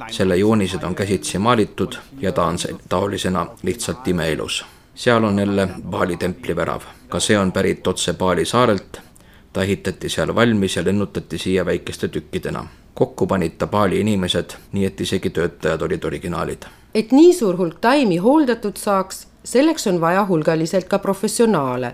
selle 0.09 0.37
joonised 0.37 0.83
on 0.83 0.95
käsitsi 0.95 1.37
maalitud 1.37 1.99
ja 2.19 2.31
ta 2.31 2.49
on 2.49 2.57
taolisena 2.89 3.47
lihtsalt 3.63 4.07
imeilus 4.07 4.65
seal 5.01 5.23
on 5.23 5.39
jälle 5.39 5.69
Bali 5.89 6.17
templi 6.17 6.55
värav, 6.55 6.81
ka 7.09 7.19
see 7.19 7.37
on 7.39 7.51
pärit 7.51 7.87
otse 7.87 8.13
Bali 8.13 8.45
saarelt. 8.45 9.01
ta 9.53 9.63
ehitati 9.63 10.09
seal 10.09 10.35
valmis 10.35 10.75
ja 10.75 10.83
lennutati 10.85 11.37
siia 11.37 11.65
väikeste 11.65 12.07
tükkidena. 12.07 12.67
kokku 12.93 13.27
panid 13.27 13.57
ta 13.57 13.67
Bali 13.67 13.99
inimesed, 13.99 14.53
nii 14.71 14.85
et 14.85 15.01
isegi 15.01 15.29
töötajad 15.29 15.81
olid 15.81 16.03
originaalid. 16.03 16.65
et 16.95 17.11
nii 17.11 17.33
suur 17.33 17.57
hulk 17.57 17.79
taimi 17.81 18.17
hooldatud 18.17 18.77
saaks, 18.77 19.27
selleks 19.43 19.87
on 19.87 20.01
vaja 20.01 20.25
hulgaliselt 20.25 20.85
ka 20.85 20.99
professionaale 20.99 21.93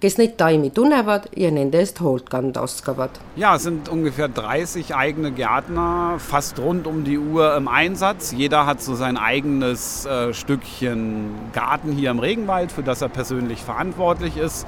kes 0.00 0.18
neid 0.20 0.34
taimi 0.36 0.68
tunnevad 0.76 1.30
ja 1.40 1.48
nende 1.50 1.78
eest 1.80 2.02
hoolt 2.04 2.28
kanda 2.28 2.60
oskavad. 2.60 3.10
Ja, 3.34 3.54
es 3.56 3.62
sind 3.62 3.88
ungefähr 3.88 4.28
30 4.28 4.94
eigene 4.94 5.32
Gärtner, 5.32 6.16
fast 6.18 6.58
rund 6.58 6.86
um 6.86 7.04
die 7.04 7.18
Uhr 7.18 7.56
im 7.56 7.66
Einsatz. 7.66 8.32
Jeder 8.32 8.66
hat 8.66 8.82
so 8.82 8.94
sein 8.94 9.16
eigenes 9.16 10.04
äh, 10.04 10.34
Stückchen 10.34 11.30
Garten 11.54 11.92
hier 11.92 12.10
im 12.10 12.18
Regenwald, 12.18 12.72
für 12.72 12.82
das 12.82 13.00
er 13.00 13.08
persönlich 13.08 13.62
verantwortlich 13.62 14.36
ist. 14.36 14.66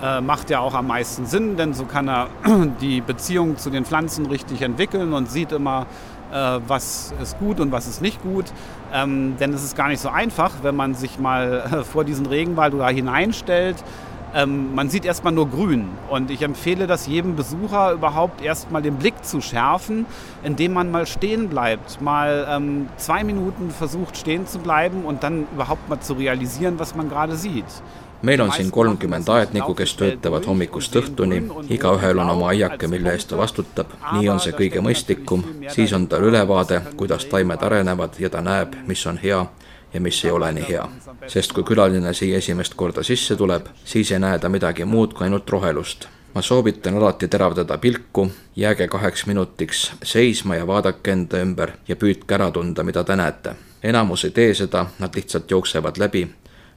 Äh, 0.00 0.20
macht 0.20 0.50
ja 0.50 0.60
auch 0.60 0.74
am 0.74 0.86
meisten 0.86 1.26
Sinn, 1.26 1.56
denn 1.56 1.74
so 1.74 1.84
kann 1.84 2.08
er 2.08 2.28
die 2.80 3.00
Beziehung 3.00 3.58
zu 3.58 3.70
den 3.70 3.84
Pflanzen 3.84 4.26
richtig 4.26 4.62
entwickeln 4.62 5.12
und 5.14 5.28
sieht 5.28 5.50
immer, 5.50 5.86
äh, 6.32 6.60
was 6.68 7.12
ist 7.20 7.40
gut 7.40 7.58
und 7.58 7.72
was 7.72 7.88
ist 7.88 8.00
nicht 8.02 8.22
gut. 8.22 8.46
Ähm, 8.94 9.36
denn 9.40 9.52
es 9.52 9.64
ist 9.64 9.76
gar 9.76 9.88
nicht 9.88 10.00
so 10.00 10.10
einfach, 10.10 10.52
wenn 10.62 10.76
man 10.76 10.94
sich 10.94 11.18
mal 11.18 11.64
äh, 11.72 11.82
vor 11.82 12.04
diesen 12.04 12.26
Regenwald 12.26 12.72
oder 12.72 12.88
hineinstellt 12.88 13.76
ähm, 14.34 14.74
man 14.74 14.90
sieht 14.90 15.04
erstmal 15.04 15.32
nur 15.32 15.48
grün. 15.48 15.88
Und 16.08 16.30
ich 16.30 16.42
empfehle 16.42 16.86
das 16.86 17.06
jedem 17.06 17.36
Besucher 17.36 17.92
überhaupt 17.92 18.42
erstmal 18.42 18.82
den 18.82 18.96
Blick 18.96 19.24
zu 19.24 19.40
schärfen, 19.40 20.06
indem 20.42 20.72
man 20.72 20.90
mal 20.90 21.06
stehen 21.06 21.48
bleibt, 21.48 22.00
mal 22.00 22.46
ähm, 22.48 22.88
zwei 22.96 23.24
Minuten 23.24 23.70
versucht 23.70 24.16
stehen 24.16 24.46
zu 24.46 24.58
bleiben 24.58 25.04
und 25.04 25.22
dann 25.22 25.46
überhaupt 25.52 25.88
mal 25.88 26.00
zu 26.00 26.14
realisieren, 26.14 26.78
was 26.78 26.94
man 26.94 27.08
gerade 27.08 27.36
sieht. 27.36 27.64
meil 28.22 28.40
on 28.40 28.50
siin 28.52 28.70
kolmkümmend 28.70 29.28
aednikku, 29.32 29.74
kes 29.74 29.94
töötavad 29.96 30.46
hommikust 30.48 30.96
õhtuni, 31.00 31.40
igaühel 31.72 32.18
on 32.20 32.32
oma 32.34 32.50
aiake, 32.52 32.88
mille 32.92 33.14
eest 33.16 33.30
ta 33.32 33.38
vastutab, 33.40 33.94
nii 34.12 34.28
on 34.28 34.42
see 34.44 34.52
kõige 34.56 34.82
mõistlikum, 34.84 35.44
siis 35.72 35.94
on 35.96 36.04
tal 36.10 36.26
ülevaade, 36.28 36.82
kuidas 37.00 37.24
taimed 37.32 37.64
arenevad 37.64 38.20
ja 38.20 38.28
ta 38.28 38.44
näeb, 38.44 38.76
mis 38.88 39.06
on 39.08 39.20
hea 39.22 39.40
ja 39.92 40.00
mis 40.00 40.24
ei 40.24 40.30
ole 40.30 40.52
nii 40.52 40.68
hea. 40.68 40.88
sest 41.26 41.52
kui 41.52 41.64
külaline 41.64 42.14
siia 42.14 42.38
esimest 42.38 42.74
korda 42.74 43.02
sisse 43.02 43.36
tuleb, 43.36 43.66
siis 43.84 44.12
ei 44.12 44.18
näe 44.18 44.38
ta 44.38 44.48
midagi 44.48 44.84
muud 44.84 45.14
kui 45.14 45.24
ainult 45.24 45.50
rohelust. 45.50 46.08
ma 46.34 46.42
soovitan 46.42 46.96
alati 46.96 47.28
teravdada 47.28 47.78
pilku, 47.78 48.30
jääge 48.56 48.88
kaheks 48.88 49.26
minutiks 49.26 49.92
seisma 50.02 50.56
ja 50.56 50.66
vaadake 50.66 51.12
enda 51.12 51.38
ümber 51.38 51.70
ja 51.88 51.96
püüdke 51.96 52.34
ära 52.34 52.50
tunda, 52.50 52.82
mida 52.82 53.04
te 53.04 53.16
näete. 53.16 53.54
enamus 53.82 54.24
ei 54.24 54.30
tee 54.30 54.54
seda, 54.54 54.86
nad 54.98 55.14
lihtsalt 55.14 55.50
jooksevad 55.50 55.98
läbi 55.98 56.28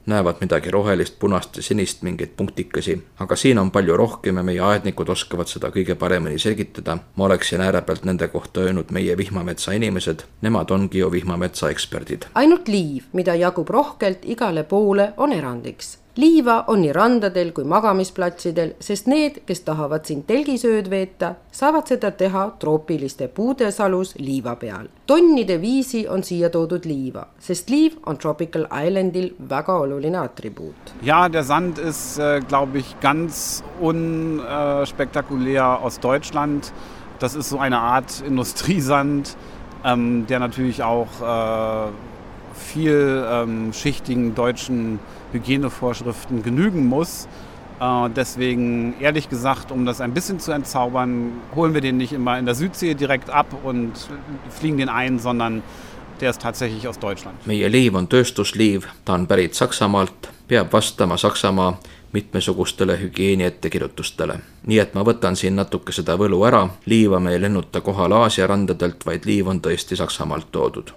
näevad 0.06 0.36
midagi 0.40 0.70
rohelist, 0.70 1.18
punast 1.18 1.56
ja 1.56 1.62
sinist, 1.62 2.02
mingeid 2.02 2.36
punktikesi, 2.36 2.98
aga 3.20 3.36
siin 3.36 3.58
on 3.58 3.70
palju 3.70 3.96
rohkem 3.96 4.36
ja 4.36 4.42
meie 4.42 4.60
aednikud 4.60 5.08
oskavad 5.08 5.48
seda 5.48 5.70
kõige 5.74 5.94
paremini 5.94 6.38
selgitada. 6.38 6.98
ma 7.16 7.24
oleksin 7.24 7.60
äärepealt 7.60 8.04
nende 8.04 8.28
kohta 8.28 8.60
öelnud 8.60 8.90
meie 8.90 9.16
vihmametsa 9.16 9.72
inimesed, 9.72 10.24
nemad 10.42 10.70
ongi 10.70 10.98
ju 10.98 11.10
vihmametsa 11.12 11.70
eksperdid. 11.70 12.24
ainult 12.34 12.68
liiv, 12.68 13.04
mida 13.12 13.34
jagub 13.34 13.68
rohkelt 13.68 14.18
igale 14.24 14.64
poole, 14.64 15.12
on 15.16 15.32
erandiks 15.32 16.03
liiva 16.16 16.64
on 16.70 16.80
nii 16.84 16.92
randadel 16.94 17.50
kui 17.54 17.64
magamisplatsidel, 17.68 18.74
sest 18.82 19.08
need, 19.10 19.40
kes 19.48 19.64
tahavad 19.66 20.06
siin 20.06 20.22
telgisööd 20.28 20.90
veeta, 20.90 21.34
saavad 21.54 21.90
seda 21.90 22.10
teha 22.14 22.44
troopiliste 22.62 23.28
puude 23.34 23.70
salus 23.74 24.14
liiva 24.18 24.54
peal. 24.60 24.88
tonnide 25.06 25.60
viisi 25.60 26.08
on 26.08 26.22
siia 26.22 26.50
toodud 26.50 26.84
liiva, 26.86 27.26
sest 27.38 27.70
liiv 27.70 27.96
on 28.06 28.16
Tropical 28.16 28.66
Islandil 28.70 29.34
väga 29.50 29.78
oluline 29.78 30.18
atribuut. 30.18 30.94
ja, 31.02 31.28
der 31.28 31.42
Sand 31.42 31.78
ist 31.78 32.18
äh, 32.18 32.40
glaube 32.40 32.78
ich 32.78 33.00
ganz 33.00 33.64
unspektakulär 33.80 35.62
äh, 35.62 35.84
aus 35.84 36.00
Deutschland. 36.00 36.72
Das 37.18 37.34
ist 37.34 37.48
so 37.48 37.58
eine 37.58 37.78
Art 37.78 38.22
Industriesand, 38.26 39.36
ähm, 39.84 40.26
der 40.26 40.40
natürlich 40.40 40.82
auch 40.82 41.08
äh, 41.20 41.90
vielschichtigen 42.54 44.26
ähm, 44.28 44.34
deutschen 44.34 44.98
Hygienevorschriften 45.34 46.42
genügen 46.42 46.86
muss. 46.86 47.28
Äh, 47.80 48.08
deswegen, 48.14 48.94
ehrlich 49.00 49.28
gesagt, 49.28 49.70
um 49.70 49.84
das 49.84 50.00
ein 50.00 50.14
bisschen 50.14 50.38
zu 50.40 50.52
entzaubern, 50.52 51.32
holen 51.54 51.74
wir 51.74 51.80
den 51.80 51.96
nicht 51.96 52.12
immer 52.12 52.38
in 52.38 52.46
der 52.46 52.54
Südsee 52.54 52.94
direkt 52.94 53.30
ab 53.30 53.46
und 53.62 53.92
fliegen 54.50 54.78
den 54.78 54.88
ein, 54.88 55.18
sondern 55.18 55.62
der 56.20 56.30
ist 56.30 56.40
tatsächlich 56.40 56.86
aus 56.88 56.98
Deutschland. 56.98 57.46
meie 57.46 57.68
liiv 57.68 57.94
on 57.94 58.08
tööstusliiv, 58.08 58.86
ta 59.04 59.14
on 59.14 59.26
pärit 59.26 59.54
Saksamaalt, 59.54 60.30
peab 60.48 60.72
vastama 60.72 61.16
Saksamaa 61.16 61.78
mitmesugustele 62.12 62.98
hügieeniettekirjutustele. 63.00 64.38
nii 64.66 64.78
et 64.78 64.94
ma 64.94 65.02
võtan 65.02 65.36
siin 65.36 65.56
natuke 65.56 65.92
seda 65.92 66.16
võlu 66.16 66.44
ära, 66.46 66.68
liiva 66.86 67.20
me 67.20 67.34
ei 67.34 67.40
lennuta 67.40 67.80
kohale 67.80 68.14
Aasia 68.14 68.46
randadelt, 68.46 69.06
vaid 69.06 69.26
liiv 69.26 69.48
on 69.48 69.60
tõesti 69.60 69.96
Saksamaalt 69.96 70.52
toodud. 70.52 70.94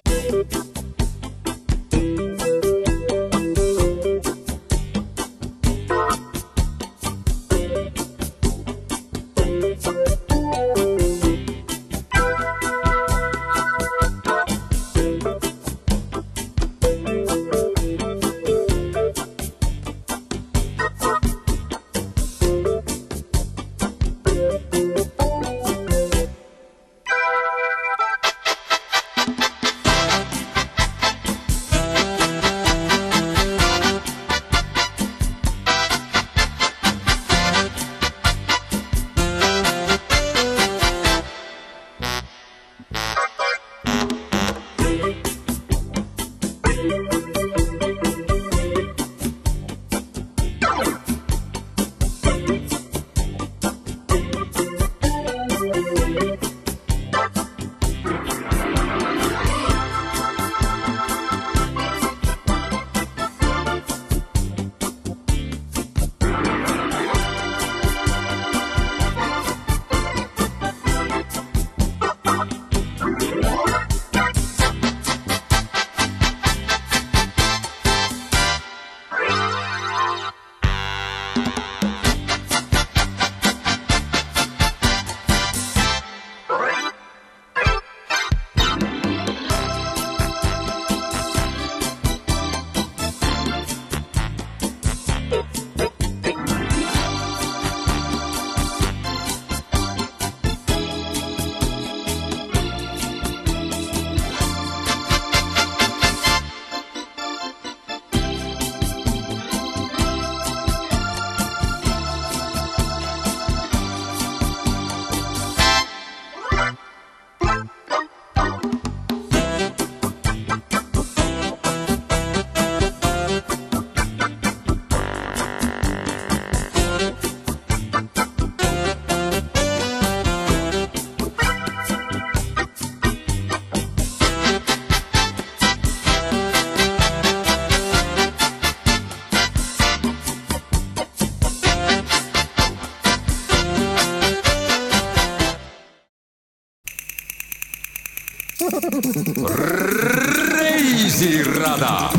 Reisirada. 151.67 152.09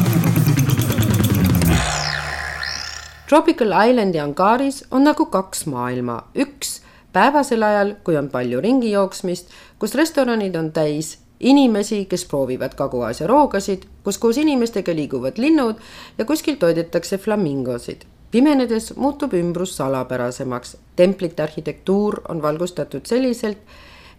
Tropical 3.29 3.73
Islandi 3.89 4.19
Angaris 4.19 4.85
on 4.91 5.05
nagu 5.05 5.27
kaks 5.27 5.67
maailma, 5.67 6.23
üks 6.35 6.81
päevasel 7.13 7.63
ajal, 7.63 7.95
kui 8.05 8.17
on 8.17 8.29
palju 8.33 8.61
ringi 8.61 8.91
jooksmist, 8.93 9.51
kus 9.79 9.95
restoranid 9.95 10.57
on 10.57 10.73
täis 10.73 11.19
inimesi, 11.41 12.05
kes 12.11 12.25
proovivad 12.25 12.75
Kagu-Aasia 12.75 13.29
roogasid, 13.29 13.85
kus 14.05 14.19
koos 14.19 14.39
inimestega 14.41 14.95
liiguvad 14.95 15.39
linnud 15.39 15.77
ja 16.19 16.25
kuskil 16.25 16.57
toidetakse 16.57 17.19
flamingosid. 17.19 18.05
pimenedes 18.31 18.97
muutub 18.97 19.33
ümbrus 19.33 19.77
salapärasemaks, 19.77 20.77
templite 20.97 21.43
arhitektuur 21.43 22.21
on 22.29 22.43
valgustatud 22.43 23.07
selliselt, 23.07 23.59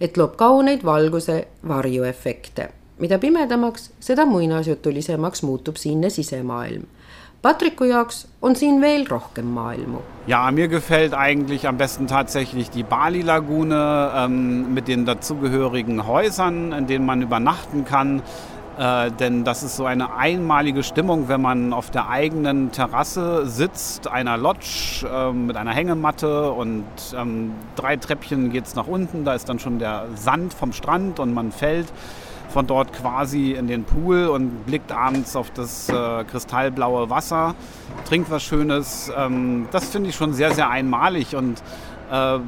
et 0.01 0.17
loob 0.17 0.35
kauneid 0.35 0.85
valguse 0.85 1.47
varjuefekte. 1.67 2.78
Mida 2.99 3.17
pimedamaks, 3.17 3.89
seda 4.03 4.25
muinasjutulisemaks 4.25 5.43
muutub 5.47 5.77
siinne 5.77 6.09
sisemaailm. 6.13 6.85
Patriku 7.41 7.85
jaoks 7.87 8.25
on 8.43 8.55
siin 8.59 8.81
veel 8.83 9.05
rohkem 9.07 9.47
maailmu. 9.55 10.01
Ja, 10.27 10.51
mir 10.51 10.67
gefällt 10.67 11.13
eigentlich 11.13 11.69
am 11.69 11.77
besten 11.77 12.07
tatsächlich 12.07 12.69
die 12.69 12.83
Bali-Lagune 12.83 14.11
ähm, 14.13 14.73
mit 14.73 14.89
den 14.89 15.05
dazugehörigen 15.05 16.05
Häusern, 16.05 16.73
in 16.73 16.87
denen 16.87 17.05
man 17.05 17.21
übernachten 17.21 17.85
kann. 17.85 18.21
Äh, 18.77 19.11
denn 19.11 19.45
das 19.45 19.63
ist 19.63 19.77
so 19.77 19.85
eine 19.85 20.15
einmalige 20.15 20.83
Stimmung, 20.83 21.29
wenn 21.29 21.41
man 21.41 21.71
auf 21.71 21.91
der 21.91 22.09
eigenen 22.09 22.73
Terrasse 22.73 23.45
sitzt, 23.45 24.07
einer 24.07 24.37
Lodge 24.37 25.05
äh, 25.09 25.31
mit 25.31 25.55
einer 25.55 25.71
Hängematte 25.71 26.51
und 26.51 26.85
ähm, 27.17 27.53
drei 27.77 27.95
Treppchen 27.95 28.51
geht 28.51 28.65
es 28.65 28.75
nach 28.75 28.87
unten. 28.87 29.23
Da 29.23 29.33
ist 29.33 29.47
dann 29.47 29.59
schon 29.59 29.79
der 29.79 30.07
Sand 30.15 30.53
vom 30.53 30.73
Strand 30.73 31.21
und 31.21 31.33
man 31.33 31.53
fällt 31.53 31.87
von 32.49 32.67
dort 32.67 32.93
quasi 32.93 33.51
in 33.51 33.67
den 33.67 33.83
Pool 33.83 34.27
und 34.27 34.65
blickt 34.65 34.91
abends 34.91 35.35
auf 35.35 35.51
das 35.51 35.89
äh, 35.89 36.23
kristallblaue 36.25 37.09
Wasser, 37.09 37.55
trinkt 38.07 38.29
was 38.31 38.43
Schönes. 38.43 39.11
Ähm, 39.15 39.67
das 39.71 39.89
finde 39.89 40.09
ich 40.09 40.15
schon 40.15 40.33
sehr, 40.33 40.53
sehr 40.53 40.69
einmalig 40.69 41.35
und 41.35 41.61
äh, 42.11 42.39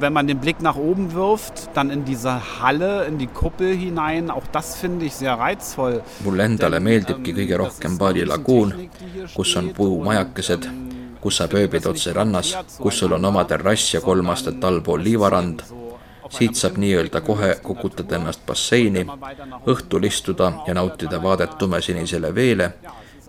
wenn 0.00 0.12
man 0.12 0.26
den 0.26 0.38
Blick 0.38 0.60
nach 0.60 0.76
oben 0.76 1.12
wirft, 1.14 1.70
dann 1.74 1.90
in 1.90 2.04
diese 2.04 2.60
Halle, 2.60 3.04
in 3.06 3.18
die 3.18 3.26
Kuppel 3.26 3.74
hinein, 3.74 4.30
auch 4.30 4.42
das 4.52 4.76
finde 4.76 5.06
ich 5.06 5.14
sehr 5.14 5.34
reizvoll. 5.34 6.02
mulle 6.24 6.42
endale 6.44 6.80
meeldibki 6.80 7.30
ähm, 7.30 7.36
kõige 7.36 7.58
rohkem 7.58 7.98
Bali 7.98 8.24
laguun, 8.24 8.74
kus 9.34 9.54
on 9.56 9.72
puumajakesed, 9.72 10.68
kus 11.22 11.38
saab 11.38 11.54
ööbida 11.54 11.90
otse 11.90 12.14
rannas, 12.14 12.56
kus 12.78 12.98
sul 12.98 13.14
on 13.16 13.24
oma 13.24 13.44
terrass 13.44 13.92
ja 13.92 14.00
kolm 14.00 14.28
astet 14.34 14.64
allpool 14.64 15.00
liivarand. 15.00 15.64
Siit 16.30 16.54
saab 16.54 16.76
nii-öelda 16.76 17.20
kohe 17.20 17.54
kukutada 17.62 18.16
ennast 18.16 18.46
basseini, 18.46 19.06
õhtul 19.66 20.04
istuda 20.04 20.52
ja 20.66 20.74
nautida 20.74 21.22
vaadet 21.22 21.58
tumesinisele 21.58 22.34
veele. 22.34 22.72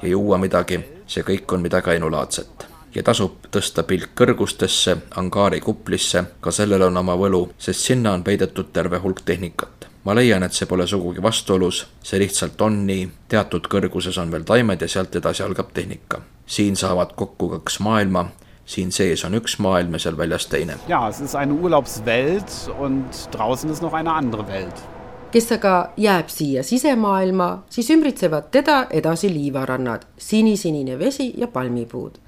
Ja 0.01 0.09
juua 0.09 0.37
midagi, 0.37 0.79
see 1.07 1.23
kõik 1.23 1.53
on 1.53 1.61
midagi 1.63 1.95
ainulaadset. 1.95 2.67
Ja 2.95 3.03
tasub 3.03 3.47
tõsta 3.51 3.83
pilk 3.83 4.13
kõrgustesse, 4.15 4.95
angaari 5.19 5.59
kuplisse, 5.61 6.23
ka 6.41 6.51
sellel 6.51 6.87
on 6.87 6.97
oma 6.97 7.15
võlu, 7.19 7.41
sest 7.57 7.89
sinna 7.89 8.13
on 8.15 8.23
peidetud 8.23 8.71
terve 8.73 8.99
hulk 9.03 9.21
tehnikat. 9.25 9.87
ma 10.05 10.13
leian, 10.13 10.43
et 10.43 10.53
see 10.53 10.67
pole 10.69 10.85
sugugi 10.87 11.21
vastuolus, 11.21 11.87
see 12.03 12.19
lihtsalt 12.21 12.61
on 12.61 12.85
nii, 12.85 13.07
teatud 13.27 13.67
kõrguses 13.67 14.19
on 14.21 14.31
veel 14.31 14.43
taimed 14.45 14.81
ja 14.81 14.87
sealt 14.87 15.15
edasi 15.15 15.43
algab 15.43 15.73
tehnika. 15.73 16.21
siin 16.45 16.75
saavad 16.75 17.15
kokku 17.15 17.49
kaks 17.49 17.79
maailma, 17.79 18.29
siin 18.65 18.91
sees 18.91 19.25
on 19.25 19.37
üks 19.37 19.59
maailm 19.59 19.93
ja 19.93 19.99
seal 19.99 20.17
väljas 20.17 20.47
teine. 20.47 20.77
ja, 20.87 21.07
es 21.09 21.21
ist 21.21 21.35
eine 21.35 21.53
Urlaubswelt 21.53 22.51
und 22.79 23.27
draußen 23.31 23.69
ist 23.71 23.81
noch 23.81 23.93
eine 23.93 24.11
andere 24.11 24.47
Welt 24.47 24.83
kes 25.31 25.51
aga 25.51 25.91
jääb 25.97 26.29
siia 26.31 26.63
sisemaailma, 26.63 27.63
siis 27.69 27.89
ümbritsevad 27.91 28.51
teda 28.51 28.85
edasi 28.89 29.33
liivarannad, 29.33 30.05
sinisinine 30.17 30.99
vesi 30.99 31.33
ja 31.37 31.47
palmipuud 31.47 32.21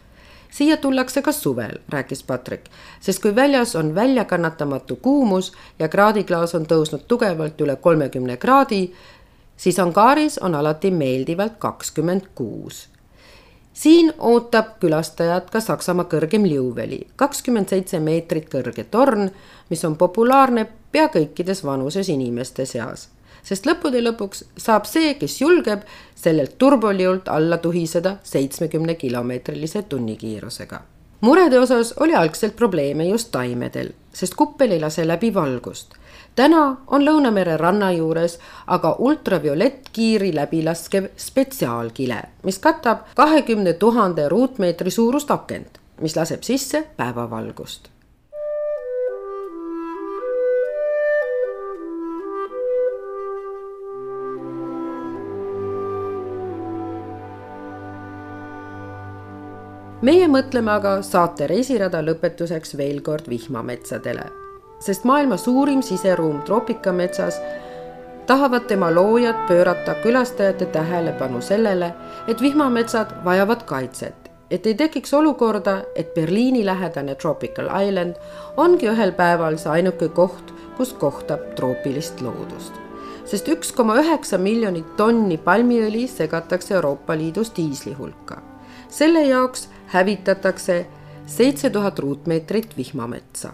siia 0.58 0.78
tullakse 0.78 1.22
ka 1.22 1.32
suvel, 1.32 1.78
rääkis 1.90 2.24
Patrik, 2.24 2.70
sest 3.00 3.22
kui 3.22 3.36
väljas 3.36 3.76
on 3.76 3.96
väljakannatamatu 3.96 4.96
kuumus 4.96 5.52
ja 5.80 5.90
kraadiklaas 5.90 6.56
on 6.56 6.66
tõusnud 6.66 7.06
tugevalt 7.08 7.62
üle 7.62 7.76
kolmekümne 7.76 8.38
kraadi, 8.38 8.88
siis 9.58 9.80
Angaris 9.80 10.40
on 10.42 10.56
alati 10.56 10.92
meeldivalt 10.92 11.60
kakskümmend 11.60 12.32
kuus. 12.36 12.88
Siin 13.78 14.14
ootab 14.18 14.78
külastajat 14.82 15.52
ka 15.54 15.62
Saksamaa 15.62 16.08
kõrgem 16.10 16.48
liuveli, 16.50 17.04
kakskümmend 17.16 17.70
seitse 17.70 18.00
meetrit 18.02 18.50
kõrge 18.50 18.88
torn, 18.90 19.30
mis 19.70 19.86
on 19.86 20.00
populaarne 20.00 20.66
pea 20.92 21.12
kõikides 21.14 21.62
vanuses 21.66 22.10
inimeste 22.10 22.66
seas 22.66 23.10
sest 23.48 23.68
lõppude 23.68 24.02
lõpuks 24.04 24.44
saab 24.60 24.88
see, 24.90 25.14
kes 25.20 25.40
julgeb, 25.42 25.86
sellelt 26.16 26.58
turboliult 26.60 27.30
alla 27.32 27.60
tuhiseda 27.64 28.18
seitsmekümne 28.28 28.96
kilomeetrilise 28.96 29.84
tunnikiirusega. 29.88 30.82
murede 31.22 31.60
osas 31.60 31.94
oli 32.00 32.16
algselt 32.16 32.56
probleeme 32.56 33.08
just 33.08 33.32
taimedel, 33.32 33.94
sest 34.14 34.36
kuppel 34.36 34.72
ei 34.72 34.80
lase 34.80 35.08
läbi 35.08 35.34
valgust. 35.34 35.96
Täna 36.38 36.62
on 36.88 37.06
Lõunamere 37.06 37.58
ranna 37.58 37.90
juures 37.96 38.38
aga 38.68 38.96
ultraviolettkiiri 39.00 40.32
läbilaskev 40.36 41.10
spetsiaalkile, 41.18 42.22
mis 42.44 42.62
katab 42.62 43.10
kahekümne 43.18 43.74
tuhande 43.74 44.30
ruutmeetri 44.30 44.94
suurust 44.94 45.32
akent, 45.32 45.82
mis 46.02 46.16
laseb 46.16 46.46
sisse 46.46 46.86
päevavalgust. 46.98 47.90
Meie 60.08 60.28
mõtleme 60.30 60.70
aga 60.78 61.00
saate 61.02 61.48
reisirada 61.50 62.04
lõpetuseks 62.06 62.78
veel 62.78 63.02
kord 63.02 63.26
vihmametsadele, 63.28 64.28
sest 64.80 65.04
maailma 65.04 65.38
suurim 65.38 65.82
siseruum 65.82 66.42
troopikametsas 66.42 67.42
tahavad 68.28 68.68
tema 68.68 68.92
loojad 68.96 69.48
pöörata 69.48 69.96
külastajate 70.04 70.66
tähelepanu 70.66 71.42
sellele, 71.42 71.94
et 72.28 72.42
vihmametsad 72.42 73.14
vajavad 73.26 73.64
kaitset, 73.64 74.32
et 74.52 74.66
ei 74.66 74.76
tekiks 74.76 75.14
olukorda, 75.14 75.78
et 75.96 76.14
Berliini 76.14 76.66
lähedane 76.66 77.16
Tropical 77.16 77.70
Island 77.88 78.16
ongi 78.58 78.90
ühel 78.90 79.12
päeval 79.12 79.58
see 79.58 79.72
ainuke 79.72 80.10
koht, 80.10 80.54
kus 80.78 80.94
kohtab 80.94 81.56
troopilist 81.56 82.22
loodust 82.22 82.88
sest 83.28 83.50
üks 83.52 83.74
koma 83.76 83.98
üheksa 84.00 84.38
miljonit 84.40 84.96
tonni 85.00 85.38
palmiõli 85.38 86.06
segatakse 86.08 86.78
Euroopa 86.78 87.18
Liidus 87.18 87.52
diisli 87.58 87.94
hulka. 87.94 88.42
selle 88.90 89.24
jaoks 89.28 89.70
hävitatakse 89.88 90.86
seitse 91.26 91.70
tuhat 91.70 92.00
ruutmeetrit 92.00 92.78
vihmametsa. 92.78 93.52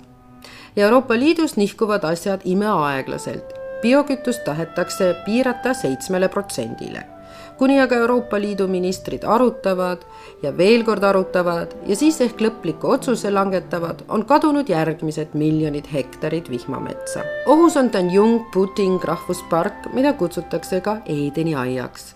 Ja 0.76 0.86
Euroopa 0.86 1.14
Liidus 1.20 1.58
nihkuvad 1.58 2.04
asjad 2.04 2.42
imeaeglaselt. 2.44 3.54
biokütust 3.82 4.44
tahetakse 4.44 5.16
piirata 5.26 5.74
seitsmele 5.74 6.30
protsendile 6.30 7.04
kuni 7.58 7.80
aga 7.82 7.96
Euroopa 7.96 8.40
Liidu 8.42 8.68
ministrid 8.68 9.24
arutavad 9.24 10.02
ja 10.44 10.52
veel 10.58 10.84
kord 10.84 11.04
arutavad 11.04 11.76
ja 11.88 11.96
siis 11.96 12.22
ehk 12.22 12.42
lõpliku 12.42 12.90
otsuse 12.96 13.32
langetavad, 13.32 14.02
on 14.08 14.26
kadunud 14.26 14.70
järgmised 14.70 15.32
miljonid 15.34 15.88
hektarid 15.94 16.50
vihmametsa. 16.50 17.24
ohus 17.46 17.78
on 17.78 17.90
Tanjung 17.90 18.42
Puting 18.54 19.04
rahvuspark, 19.04 19.94
mida 19.94 20.14
kutsutakse 20.14 20.82
ka 20.82 20.98
Eedeni 21.06 21.56
aiaks 21.56 22.16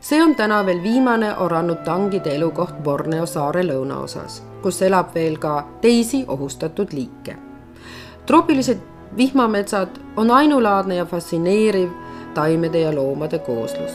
see 0.00 0.22
on 0.22 0.34
täna 0.36 0.60
veel 0.66 0.82
viimane 0.82 1.32
orangutangide 1.40 2.34
elukoht 2.36 2.76
Borneo 2.84 3.26
saare 3.26 3.62
lõunaosas, 3.64 4.42
kus 4.62 4.82
elab 4.82 5.14
veel 5.14 5.38
ka 5.40 5.56
teisi 5.80 6.24
ohustatud 6.28 6.92
liike. 6.92 7.53
Troopilised 8.26 8.78
vihmametsad 9.16 9.88
on 10.16 10.30
ainulaadne 10.30 10.96
ja 10.96 11.04
fascineeriv 11.04 11.90
taimede 12.34 12.80
ja 12.80 12.94
loomade 12.94 13.38
kooslus. 13.38 13.92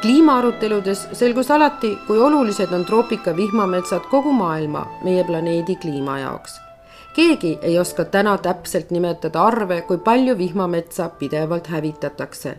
kliimaaruteludes 0.00 1.08
selgus 1.12 1.50
alati, 1.50 1.98
kui 2.06 2.18
olulised 2.18 2.72
on 2.72 2.84
troopika 2.84 3.36
vihmametsad 3.36 4.00
kogu 4.10 4.32
maailma, 4.32 4.86
meie 5.04 5.24
planeedi 5.24 5.76
kliima 5.76 6.18
jaoks 6.18 6.60
keegi 7.16 7.58
ei 7.62 7.78
oska 7.78 8.04
täna 8.04 8.38
täpselt 8.38 8.90
nimetada 8.90 9.42
arve, 9.42 9.80
kui 9.82 9.98
palju 9.98 10.38
vihmametsa 10.38 11.08
pidevalt 11.08 11.66
hävitatakse 11.66 12.58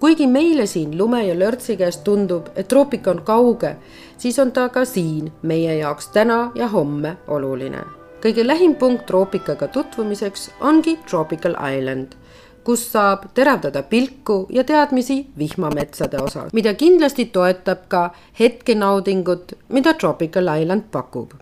kuigi 0.00 0.26
meile 0.26 0.66
siin 0.66 0.98
lume 0.98 1.26
ja 1.26 1.38
lörtsi 1.38 1.76
käes 1.76 1.98
tundub, 1.98 2.48
et 2.56 2.68
troopika 2.68 3.10
on 3.10 3.20
kauge, 3.22 3.76
siis 4.18 4.38
on 4.38 4.52
ta 4.52 4.68
ka 4.68 4.84
siin 4.84 5.32
meie 5.42 5.76
jaoks 5.78 6.08
täna 6.08 6.50
ja 6.54 6.68
homme 6.68 7.16
oluline. 7.28 7.84
Kõige 8.22 8.46
lähim 8.46 8.74
punkt 8.78 9.06
troopikaga 9.06 9.68
tutvumiseks 9.68 10.50
ongi 10.60 10.96
Tropical 11.10 11.56
Island, 11.58 12.14
kus 12.64 12.84
saab 12.92 13.26
teravdada 13.34 13.82
pilku 13.82 14.46
ja 14.50 14.64
teadmisi 14.64 15.26
vihmametsade 15.38 16.22
osas, 16.22 16.52
mida 16.52 16.74
kindlasti 16.74 17.26
toetab 17.34 17.88
ka 17.88 18.10
hetkenaudingut, 18.38 19.56
mida 19.68 19.94
Tropical 19.94 20.54
Island 20.60 20.90
pakub 20.92 21.34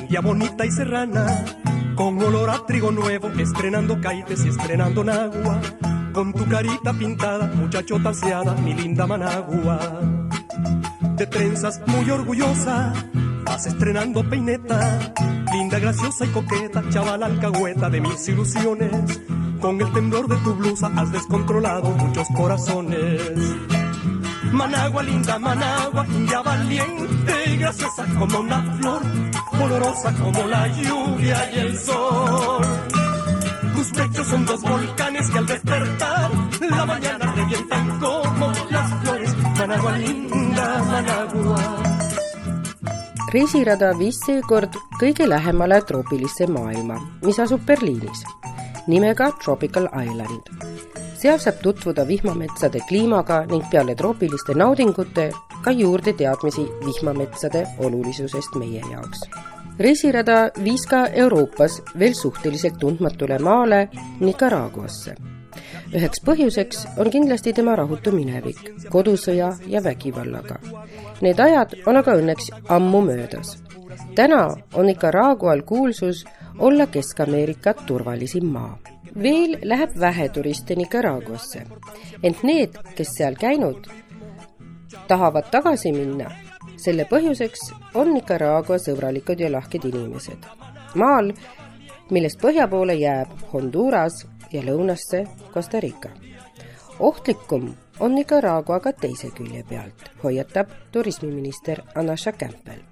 India 0.00 0.20
bonita 0.20 0.66
y 0.66 0.72
serrana, 0.72 1.44
con 1.94 2.20
olor 2.20 2.50
a 2.50 2.66
trigo 2.66 2.90
nuevo, 2.90 3.28
estrenando 3.38 4.00
caites 4.00 4.44
y 4.44 4.48
estrenando 4.48 5.04
nagua, 5.04 5.60
con 6.12 6.32
tu 6.32 6.44
carita 6.46 6.92
pintada, 6.92 7.46
muchachota 7.46 8.08
alceada, 8.08 8.54
mi 8.56 8.74
linda 8.74 9.06
Managua. 9.06 9.78
De 11.16 11.26
trenzas 11.28 11.80
muy 11.86 12.10
orgullosa, 12.10 12.92
vas 13.44 13.66
estrenando 13.66 14.28
peineta, 14.28 15.14
linda, 15.52 15.78
graciosa 15.78 16.24
y 16.24 16.28
coqueta, 16.30 16.82
chaval 16.90 17.22
alcahueta 17.22 17.88
de 17.88 18.00
mis 18.00 18.28
ilusiones. 18.28 19.20
Con 19.60 19.80
el 19.80 19.92
temblor 19.92 20.26
de 20.26 20.36
tu 20.38 20.54
blusa 20.54 20.90
has 20.96 21.12
descontrolado 21.12 21.90
muchos 21.90 22.26
corazones. 22.34 23.20
Managua 24.56 25.02
linda, 25.02 25.38
Managua, 25.38 26.06
ya 26.30 26.40
valiente 26.40 27.34
y 27.46 27.56
graciosa 27.58 28.06
como 28.18 28.40
una 28.40 28.62
flor, 28.78 29.02
olorosa 29.62 30.12
como 30.14 30.46
la 30.46 30.66
lluvia 30.68 31.50
y 31.52 31.58
el 31.58 31.78
sol. 31.78 32.64
Tus 33.74 33.90
pechos 33.90 34.26
son 34.26 34.46
dos 34.46 34.62
volcanes 34.62 35.30
que 35.30 35.38
al 35.38 35.46
despertar 35.46 36.30
la 36.70 36.86
mañana 36.86 37.32
revientan 37.34 38.00
como 38.00 38.52
las 38.70 38.94
flores. 39.02 39.36
Managua 39.58 39.98
linda, 39.98 40.84
Managua. 40.84 41.82
reisirada 43.32 43.90
viis 43.98 44.20
seekord 44.22 44.76
kõige 45.00 45.26
lähemale 45.28 45.80
troopilisse 45.84 46.46
maailma, 46.48 46.96
mis 47.26 47.40
asub 47.42 47.60
Berliinis 47.68 48.22
nimega 48.86 49.32
Tropical 49.42 49.90
Island 49.92 50.95
seal 51.16 51.38
saab 51.40 51.60
tutvuda 51.62 52.04
vihmametsade 52.08 52.80
kliimaga 52.88 53.38
ning 53.50 53.64
peale 53.70 53.94
troopiliste 53.94 54.54
naudingute 54.54 55.30
ka 55.64 55.72
juurde 55.72 56.12
teadmisi 56.12 56.64
vihmametsade 56.86 57.66
olulisusest 57.78 58.56
meie 58.60 58.82
jaoks. 58.90 59.20
reisirada 59.78 60.36
viis 60.64 60.86
ka 60.86 61.06
Euroopas 61.06 61.82
veel 61.98 62.14
suhteliselt 62.14 62.78
tundmatule 62.78 63.38
maale 63.38 63.88
Nicaraguasse. 64.20 65.14
üheks 65.94 66.20
põhjuseks 66.26 66.86
on 66.98 67.10
kindlasti 67.10 67.52
tema 67.52 67.76
rahutu 67.76 68.12
minevik 68.12 68.60
kodusõja 68.90 69.52
ja 69.66 69.84
vägivallaga. 69.84 70.58
Need 71.20 71.40
ajad 71.40 71.76
on 71.86 71.96
aga 71.96 72.16
õnneks 72.20 72.50
ammu 72.68 73.00
möödas. 73.00 73.56
täna 74.14 74.42
on 74.74 74.86
Nicaragual 74.86 75.62
kuulsus 75.62 76.24
olla 76.58 76.86
Kesk-Ameerika 76.86 77.74
turvalisim 77.86 78.46
maa 78.52 78.78
veel 79.22 79.58
läheb 79.62 79.94
vähe 80.00 80.28
turiste 80.28 80.74
Nicaraguasse, 80.76 81.62
ent 82.22 82.42
need, 82.44 82.76
kes 82.96 83.14
seal 83.16 83.36
käinud, 83.40 83.88
tahavad 85.08 85.48
tagasi 85.50 85.92
minna. 85.92 86.30
selle 86.76 87.06
põhjuseks 87.08 87.70
on 87.96 88.10
Nicaragua 88.12 88.76
sõbralikud 88.78 89.40
ja 89.40 89.48
lahked 89.52 89.84
inimesed. 89.88 90.44
maal, 90.94 91.32
millest 92.10 92.40
põhja 92.40 92.68
poole 92.68 92.94
jääb 92.94 93.28
Honduras 93.52 94.26
ja 94.52 94.62
lõunasse 94.62 95.26
Costa 95.54 95.80
Rica. 95.80 96.10
ohtlikum 96.98 97.74
on 98.00 98.14
Nicaragua 98.14 98.80
ka 98.80 98.92
teise 98.92 99.30
külje 99.30 99.64
pealt, 99.68 100.10
hoiatab 100.22 100.68
turismiminister 100.92 101.82
Anasha 101.94 102.32
Campbell. 102.32 102.84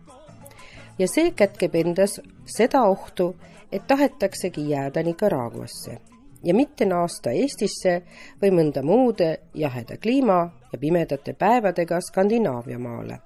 ja 0.98 1.08
see 1.08 1.30
kätkeb 1.30 1.74
endas 1.74 2.20
seda 2.46 2.82
ohtu, 2.82 3.36
et 3.72 3.86
tahetaksegi 3.86 4.68
jääda 4.70 5.02
Nicaraguasse 5.02 6.13
ja 6.45 6.55
mitte 6.55 6.84
naasta 6.84 7.30
Eestisse 7.30 8.01
või 8.42 8.51
mõnda 8.55 8.82
muude 8.82 9.30
jaheda 9.55 9.97
kliima 9.97 10.40
ja 10.72 10.78
pimedate 10.78 11.34
päevadega 11.38 12.01
Skandinaavia 12.01 12.78
maale 12.78 13.20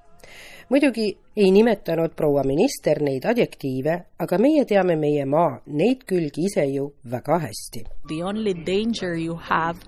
muidugi 0.68 1.18
ei 1.36 1.50
nimetanud 1.50 2.12
proua 2.16 2.42
minister 2.44 3.00
neid 3.02 3.24
adjektiive, 3.24 3.94
aga 4.18 4.38
meie 4.38 4.64
teame 4.68 4.96
meie 5.00 5.24
maa 5.24 5.58
neid 5.66 6.04
külgi 6.08 6.44
ise 6.48 6.66
ju 6.68 6.90
väga 7.10 7.38
hästi. 7.46 7.84
The 8.08 8.22
only 8.24 8.54
danger 8.54 9.16
you 9.16 9.38
have 9.48 9.78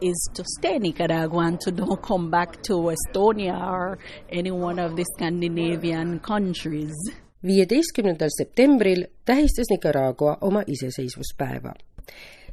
is 0.00 0.18
to 0.36 0.42
stay 0.58 0.78
Nicaragua 0.78 1.46
and 1.46 1.58
to 1.64 1.70
don't 1.70 2.00
come 2.02 2.30
back 2.30 2.62
to 2.68 2.74
Estonia 2.94 3.56
or 3.70 3.98
any 4.32 4.50
one 4.50 4.78
of 4.84 4.96
the 4.96 5.04
Scandinavian 5.14 6.20
countries. 6.20 6.94
viieteistkümnendal 7.46 8.30
septembril 8.38 9.04
tähistas 9.24 9.66
Nicaragua 9.70 10.36
oma 10.40 10.62
iseseisvuspäeva. 10.66 11.74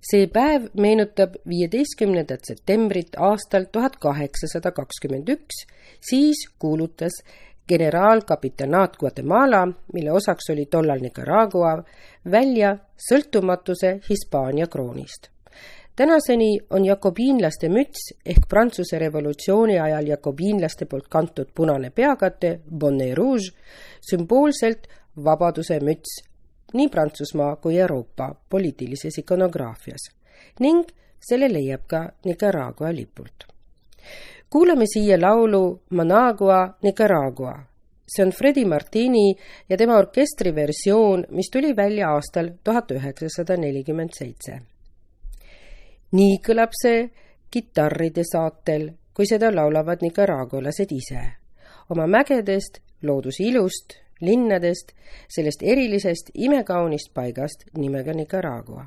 See 0.02 0.28
päev 0.32 0.70
meenutab 0.80 1.36
viieteistkümnendat 1.47 2.47
septembrit 2.47 3.18
aastal 3.18 3.68
tuhat 3.72 3.97
kaheksasada 4.00 4.72
kakskümmend 4.72 5.30
üks, 5.30 5.66
siis 6.10 6.45
kuulutas 6.60 7.22
generaalkapitanaat 7.70 8.97
Guatemala, 8.97 9.68
mille 9.93 10.12
osaks 10.12 10.50
oli 10.50 10.66
tollal 10.66 11.02
Nicaragua, 11.02 11.84
välja 12.32 12.78
sõltumatuse 13.10 14.00
Hispaania 14.10 14.68
kroonist. 14.68 15.30
tänaseni 15.95 16.60
on 16.70 16.86
jakobiinlaste 16.86 17.70
müts 17.70 18.14
ehk 18.26 18.47
Prantsuse 18.50 19.00
revolutsiooni 19.00 19.80
ajal 19.80 20.08
jakobiinlaste 20.08 20.86
poolt 20.86 21.08
kantud 21.10 21.52
punane 21.56 21.89
peakate, 21.89 22.60
bonnet 22.80 23.14
rouge, 23.18 23.52
sümboolselt 24.10 24.88
vabaduse 25.24 25.80
müts 25.80 26.29
nii 26.74 26.90
Prantsusmaa 26.90 27.56
kui 27.56 27.78
Euroopa 27.80 28.36
poliitilises 28.50 29.18
ikonograafias 29.18 30.10
ning 30.60 30.84
selle 31.30 31.54
leiab 31.54 31.88
ka 31.88 32.04
Nicaragua 32.26 32.92
lipult 32.96 33.50
kuulame 34.50 34.86
siia 34.94 35.22
laulu 35.22 35.82
Managua 35.90 36.78
Nicaragua. 36.84 37.66
see 38.16 38.26
on 38.26 38.32
Freddie 38.32 38.66
Martini 38.66 39.36
ja 39.70 39.78
tema 39.78 39.98
orkestri 39.98 40.56
versioon, 40.56 41.26
mis 41.30 41.50
tuli 41.54 41.76
välja 41.76 42.10
aastal 42.10 42.50
tuhat 42.64 42.92
üheksasada 42.92 43.58
nelikümmend 43.58 44.10
seitse. 44.18 44.62
nii 46.12 46.40
kõlab 46.48 46.74
see 46.82 47.10
kitarride 47.52 48.24
saatel, 48.32 48.90
kui 49.14 49.26
seda 49.26 49.56
laulavad 49.56 50.02
nicaragualased 50.02 50.92
ise. 50.92 51.22
oma 51.90 52.08
mägedest, 52.08 52.82
looduse 53.04 53.44
ilust, 53.44 53.94
linnadest, 54.22 54.92
sellest 55.28 55.64
erilisest 55.64 56.30
imekaunist 56.34 57.14
paigast 57.14 57.64
nimega 57.78 58.14
Nicaragua. 58.14 58.86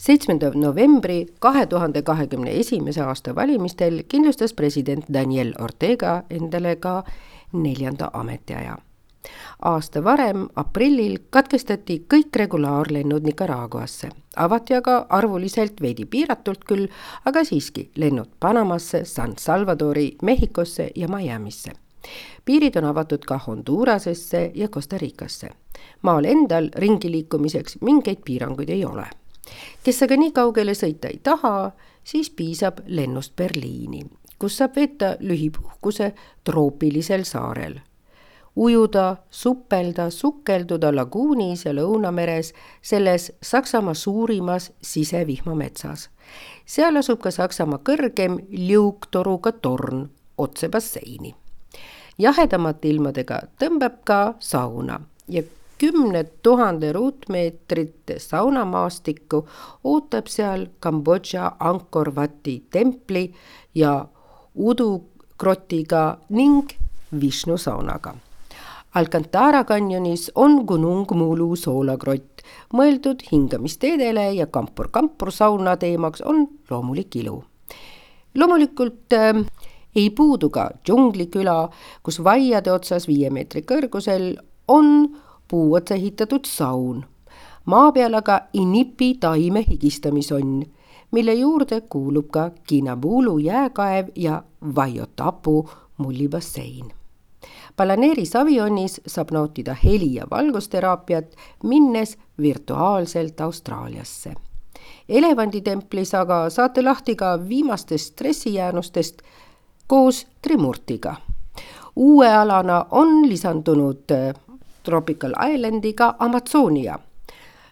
Seitsmenda 0.00 0.50
novembri 0.54 1.26
kahe 1.40 1.66
tuhande 1.66 2.02
kahekümne 2.02 2.50
esimese 2.60 3.00
aasta 3.02 3.34
valimistel 3.34 4.02
kindlustas 4.08 4.52
president 4.54 5.04
Daniel 5.12 5.54
Ortega 5.60 6.22
endale 6.30 6.76
ka 6.76 7.04
neljanda 7.52 8.10
ametiaja. 8.12 8.76
aasta 9.62 10.04
varem, 10.04 10.48
aprillil, 10.56 11.18
katkestati 11.30 11.96
kõik 12.14 12.36
regulaarlennud 12.36 13.24
Nicaraguasse, 13.24 14.08
avati 14.36 14.74
aga 14.74 15.06
arvuliselt 15.08 15.80
veidi 15.80 16.04
piiratult 16.04 16.64
küll, 16.64 16.86
aga 17.24 17.44
siiski 17.44 17.90
lennud 17.96 18.28
Panamasse, 18.40 19.04
San 19.04 19.34
Salvadori, 19.38 20.16
Mehhikosse 20.22 20.90
ja 20.94 21.08
Miamisse 21.08 21.72
piirid 22.44 22.76
on 22.76 22.84
avatud 22.84 23.24
ka 23.26 23.38
Hondurasesse 23.46 24.50
ja 24.54 24.68
Costa 24.68 24.98
Ricasse. 24.98 25.50
maal 26.02 26.24
endal 26.24 26.70
ringi 26.74 27.10
liikumiseks 27.10 27.78
mingeid 27.80 28.18
piiranguid 28.24 28.68
ei 28.68 28.84
ole 28.84 29.06
kes 29.84 30.02
aga 30.02 30.18
nii 30.18 30.32
kaugele 30.34 30.74
sõita 30.76 31.10
ei 31.12 31.20
taha, 31.22 31.72
siis 32.04 32.30
piisab 32.30 32.82
lennust 32.86 33.36
Berliini, 33.36 34.04
kus 34.38 34.58
saab 34.60 34.76
veeta 34.76 35.16
lühipuhkuse 35.20 36.12
troopilisel 36.44 37.24
saarel. 37.24 37.80
ujuda, 38.56 39.16
supelda, 39.30 40.10
sukelduda 40.10 40.88
laguunis 40.94 41.66
ja 41.66 41.74
Lõunameres 41.76 42.54
selles 42.82 43.32
Saksamaa 43.42 43.94
suurimas 43.94 44.72
sisevihmametsas. 44.82 46.10
seal 46.66 46.96
asub 46.96 47.20
ka 47.20 47.30
Saksamaa 47.30 47.78
kõrgem 47.78 48.38
liugtoruga 48.50 49.52
torn 49.52 50.08
otse 50.38 50.68
basseini. 50.68 51.34
Jahedamate 52.18 52.88
ilmadega 52.88 53.40
tõmbab 53.60 54.00
ka 54.04 54.20
sauna 54.38 55.00
ja 55.28 55.42
kümned 55.78 56.26
tuhande 56.42 56.92
ruutmeetrit 56.92 58.16
saunamaastikku 58.18 59.42
ootab 59.84 60.26
seal 60.32 60.66
Kambodža 60.80 61.52
Angkor 61.60 62.14
Vati 62.16 62.62
templi 62.70 63.34
ja 63.74 64.06
udukrotiga 64.54 66.18
ning 66.28 66.70
Vishnu 67.20 67.56
saunaga. 67.58 68.14
Alcantara 68.94 69.64
kanjonis 69.64 70.30
on 70.34 70.62
Gunung 70.66 71.10
Mulu 71.14 71.56
soolakrott, 71.56 72.40
mõeldud 72.72 73.20
hingamisteedele 73.30 74.30
ja 74.32 74.46
kampur-kampur 74.46 75.28
sauna 75.32 75.76
teemaks 75.76 76.24
on 76.24 76.46
loomulik 76.70 77.16
ilu. 77.16 77.44
loomulikult 78.34 79.12
äh, 79.12 79.44
ei 79.96 80.10
puudu 80.10 80.50
ka 80.50 80.70
džungliküla, 80.84 81.68
kus 82.02 82.20
vaiade 82.24 82.72
otsas 82.72 83.08
viie 83.08 83.30
meetri 83.30 83.62
kõrgusel 83.62 84.34
on 84.68 85.16
puu 85.48 85.74
otsa 85.74 85.94
ehitatud 85.94 86.44
saun. 86.44 87.04
maa 87.64 87.92
peal 87.92 88.14
aga 88.14 88.40
Inipi 88.52 89.14
taime 89.20 89.64
higistamisonn, 89.68 90.62
mille 91.10 91.34
juurde 91.34 91.80
kuulub 91.80 92.30
ka 92.30 92.50
Kinabulu 92.68 93.38
jääkaev 93.38 94.08
ja 94.16 94.42
Vaiotapu 94.74 95.70
mullibassein. 95.98 96.92
Balaneeri 97.76 98.26
savionnis 98.26 99.00
saab 99.06 99.30
nautida 99.30 99.76
heli- 99.84 100.14
ja 100.14 100.26
valgusteraapiat, 100.30 101.36
minnes 101.64 102.18
virtuaalselt 102.40 103.40
Austraaliasse. 103.40 104.34
elevanditemplis 105.08 106.14
aga 106.14 106.50
saate 106.50 106.82
lahti 106.82 107.16
ka 107.16 107.48
viimastest 107.48 108.12
stressijäänustest 108.12 109.22
koos 109.86 110.26
Trimurtiga. 110.42 111.16
uue 111.96 112.34
alana 112.34 112.86
on 112.90 113.28
lisandunud 113.28 114.04
Tropical 114.82 115.32
Islandiga 115.54 116.14
Amazonia, 116.18 116.98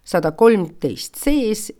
sada 0.04 0.30
kolmteist 0.30 1.14
sees 1.14 1.72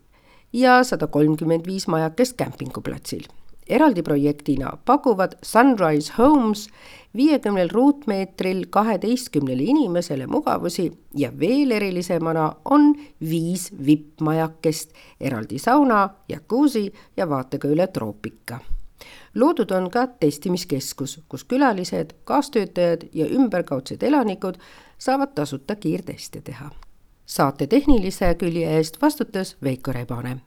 ja 0.53 0.85
sada 0.85 1.07
kolmkümmend 1.07 1.67
viis 1.67 1.87
majakest 1.87 2.37
kämpinguplatsil. 2.37 3.23
eraldi 3.69 4.03
projektina 4.03 4.77
pakuvad 4.85 5.33
Sunrise 5.43 6.13
Homes 6.19 6.69
viiekümnel 7.17 7.71
ruutmeetril 7.71 8.67
kaheteistkümnele 8.71 9.63
inimesele 9.63 10.27
mugavusi 10.27 10.93
ja 11.15 11.33
veel 11.41 11.71
erilisemana 11.71 12.53
on 12.65 12.95
viis 13.21 13.73
vippmajakest, 13.87 14.91
eraldi 15.21 15.59
sauna, 15.59 16.11
jakuusi 16.29 16.93
ja 17.17 17.29
vaatega 17.29 17.69
üle 17.69 17.87
troopika 17.87 18.61
loodud 19.35 19.71
on 19.71 19.91
ka 19.91 20.07
testimiskeskus, 20.07 21.21
kus 21.29 21.45
külalised, 21.45 22.11
kaastöötajad 22.25 23.03
ja 23.13 23.27
ümberkaudsed 23.27 24.03
elanikud 24.03 24.55
saavad 24.99 25.35
tasuta 25.35 25.77
kiirteste 25.77 26.41
teha. 26.41 26.71
saate 27.27 27.67
tehnilise 27.67 28.35
külje 28.35 28.77
eest 28.77 29.03
vastutas 29.03 29.57
Veiko 29.63 29.93
Rebane. 29.93 30.41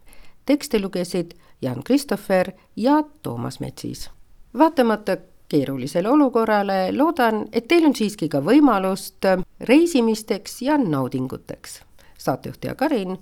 tekste 0.45 0.81
lugesid 0.81 1.31
Jan 1.61 1.83
Christopher 1.83 2.51
ja 2.75 3.03
Toomas 3.23 3.59
Metsis. 3.59 4.09
vaatamata 4.57 5.17
keerulisele 5.49 6.09
olukorrale 6.09 6.97
loodan, 6.97 7.45
et 7.51 7.67
teil 7.67 7.85
on 7.85 7.95
siiski 7.95 8.29
ka 8.29 8.39
võimalust 8.39 9.25
reisimisteks 9.59 10.61
ja 10.61 10.77
naudinguteks. 10.77 11.81
saatejuht 12.17 12.63
ja 12.63 12.75
Karin 12.75 13.17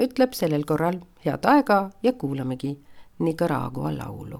ütleb 0.00 0.32
sellel 0.32 0.64
korral 0.64 1.00
head 1.24 1.44
aega 1.44 1.90
ja 2.02 2.12
kuulamegi 2.12 2.78
Nicaragua 3.18 3.98
laulu. 3.98 4.38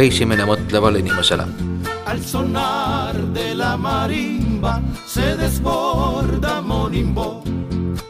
Reisimine 0.00 0.46
mõtlevale 0.48 1.02
inimesele. 1.04 1.46
Al 2.10 2.20
sonar 2.24 3.16
de 3.36 3.50
la 3.54 3.74
marimba 3.76 4.39
se 5.06 5.36
desborda 5.36 6.60
monimbo. 6.60 7.42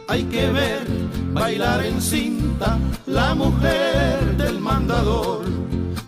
Hay 0.09 0.25
que 0.25 0.51
ver 0.51 0.87
bailar 1.33 1.85
en 1.85 2.01
cinta 2.01 2.79
la 3.07 3.35
mujer 3.35 4.37
del 4.37 4.59
mandador. 4.59 5.45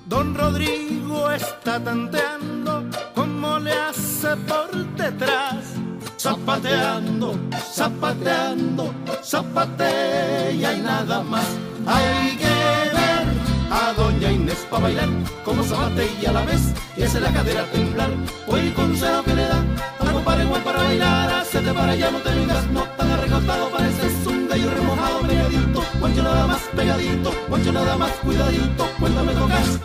Don 0.07 0.35
Rodrigo 0.35 1.31
está 1.31 1.79
tanteando 1.83 2.85
como 3.15 3.59
le 3.59 3.73
hace 3.73 4.37
por 4.49 4.71
detrás. 4.97 5.75
Zapateando, 6.19 7.35
zapateando, 7.73 8.95
zapatea 9.23 10.53
y 10.53 10.81
nada 10.81 11.23
más. 11.23 11.47
Hay 11.87 12.37
que 12.37 12.55
ver 12.97 13.25
a 13.71 13.93
doña 13.97 14.31
Inés 14.31 14.67
para 14.71 14.85
bailar 14.85 15.09
como 15.45 15.63
zapatea 15.65 16.31
a 16.31 16.33
la 16.33 16.45
vez 16.45 16.75
y 16.97 17.03
hace 17.03 17.21
la 17.21 17.33
cadera 17.33 17.65
temblar. 17.73 18.11
O 18.47 18.57
el 18.57 18.73
consejo 18.75 19.23
que 19.25 19.35
le 19.35 19.43
da 19.43 19.65
compadre 20.13 20.45
igual 20.45 20.63
para 20.63 20.83
bailar, 20.83 21.33
hacete 21.33 21.73
para 21.73 21.93
allá, 21.93 22.11
no 22.11 22.19
te 22.19 22.31
vengas, 22.31 22.67
no 22.69 22.83
tan 22.97 23.11
arreglado, 23.11 23.71
pareces 23.71 24.27
un 24.27 24.49
gallo 24.49 24.71
remojado, 24.71 25.21
pegadito, 25.21 25.85
guancho 26.01 26.23
nada 26.23 26.47
más 26.47 26.61
pegadito, 26.77 27.33
guancho 27.49 27.73
nada 27.73 27.97
más 27.97 28.11
cuidadito, 28.23 28.87
cuéntame 28.99 29.33
tocas. 29.35 29.81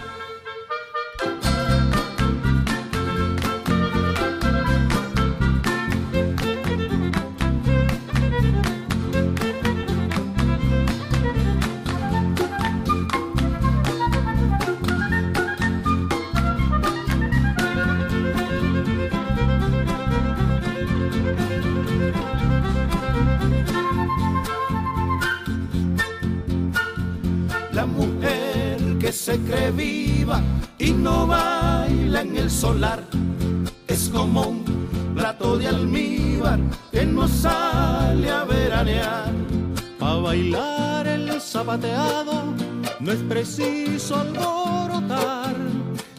Se 29.28 29.38
cree 29.40 29.72
viva 29.72 30.42
y 30.80 30.92
no 30.92 31.28
baila 31.28 32.22
en 32.22 32.38
el 32.38 32.50
solar 32.50 33.04
es 33.86 34.08
como 34.08 34.44
un 34.44 34.64
plato 35.14 35.58
de 35.58 35.68
almíbar 35.68 36.58
que 36.94 37.06
no 37.06 37.28
sale 37.28 38.32
a 38.32 38.46
veranear. 38.46 39.34
Pa' 40.00 40.16
bailar 40.16 41.08
el 41.08 41.42
zapateado 41.42 42.54
no 43.02 43.12
es 43.12 43.20
preciso 43.24 44.16
alborotar. 44.16 45.58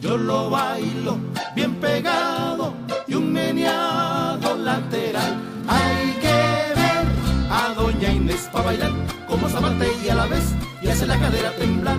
Yo 0.01 0.15
lo 0.15 0.51
bailo 0.51 1.17
bien 1.55 1.73
pegado 1.77 2.75
y 3.07 3.15
un 3.15 3.33
meneado 3.33 4.55
lateral. 4.55 5.33
Hay 5.67 6.11
que 6.23 6.37
ver 6.79 7.05
a 7.49 7.73
doña 7.73 8.11
Inés 8.11 8.47
pa' 8.53 8.61
bailar 8.61 8.91
como 9.27 9.49
zapatea 9.49 10.13
a 10.13 10.15
la 10.15 10.27
vez 10.27 10.53
y 10.83 10.89
hace 10.89 11.07
la 11.07 11.17
cadera 11.17 11.49
temblar. 11.55 11.97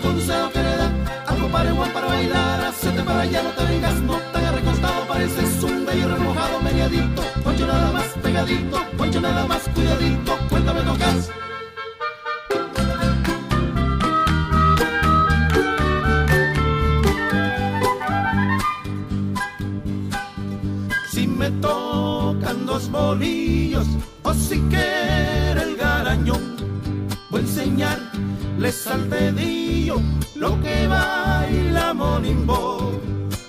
El 0.00 0.52
que 0.52 0.62
le 0.62 0.76
da 0.76 0.92
al 1.26 1.38
compadre 1.38 1.72
Juan 1.72 1.90
para 1.92 2.06
bailar, 2.06 2.60
hacete 2.66 3.02
para 3.02 3.22
allá, 3.22 3.42
no 3.42 3.50
te 3.50 3.64
vengas, 3.64 3.94
no 4.02 4.16
te 4.16 4.38
hagas 4.38 4.54
recostado, 4.54 5.08
pareces 5.08 5.62
un 5.64 5.84
bello 5.84 6.08
remojado, 6.08 6.60
mediadito, 6.60 7.22
poncho 7.42 7.66
nada 7.66 7.90
más 7.90 8.04
pegadito, 8.22 8.78
poncho 8.96 9.20
nada 9.20 9.44
más 9.46 9.62
cuidadito, 9.74 10.38
cuéntame 10.48 10.82
tocas. 10.82 11.30
Si 21.10 21.26
me 21.26 21.50
tocan 21.50 22.66
dos 22.66 22.88
bolillos 22.88 23.86
o 24.22 24.32
si 24.32 24.60
quiere 24.70 25.62
el 25.62 25.76
garañón, 25.76 26.56
voy 27.30 27.40
a 27.40 27.42
enseñarles 27.42 28.86
al 28.86 29.04
lo 30.34 30.60
que 30.60 30.86
baila 30.86 31.94
Monimbo. 31.94 32.92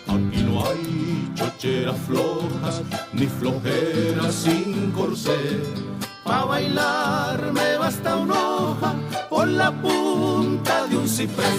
Aquí 0.07 0.41
no 0.43 0.65
hay 0.65 1.31
chocheras 1.35 1.97
flojas 2.07 2.81
ni 3.13 3.27
flojeras 3.27 4.33
sin 4.33 4.91
corsé. 4.91 5.39
Pa' 6.23 6.45
bailar 6.45 7.51
me 7.53 7.77
basta 7.77 8.15
una 8.15 8.39
hoja 8.57 8.93
por 9.29 9.47
la 9.47 9.71
punta 9.71 10.87
de 10.87 10.97
un 10.97 11.07
ciprés. 11.07 11.58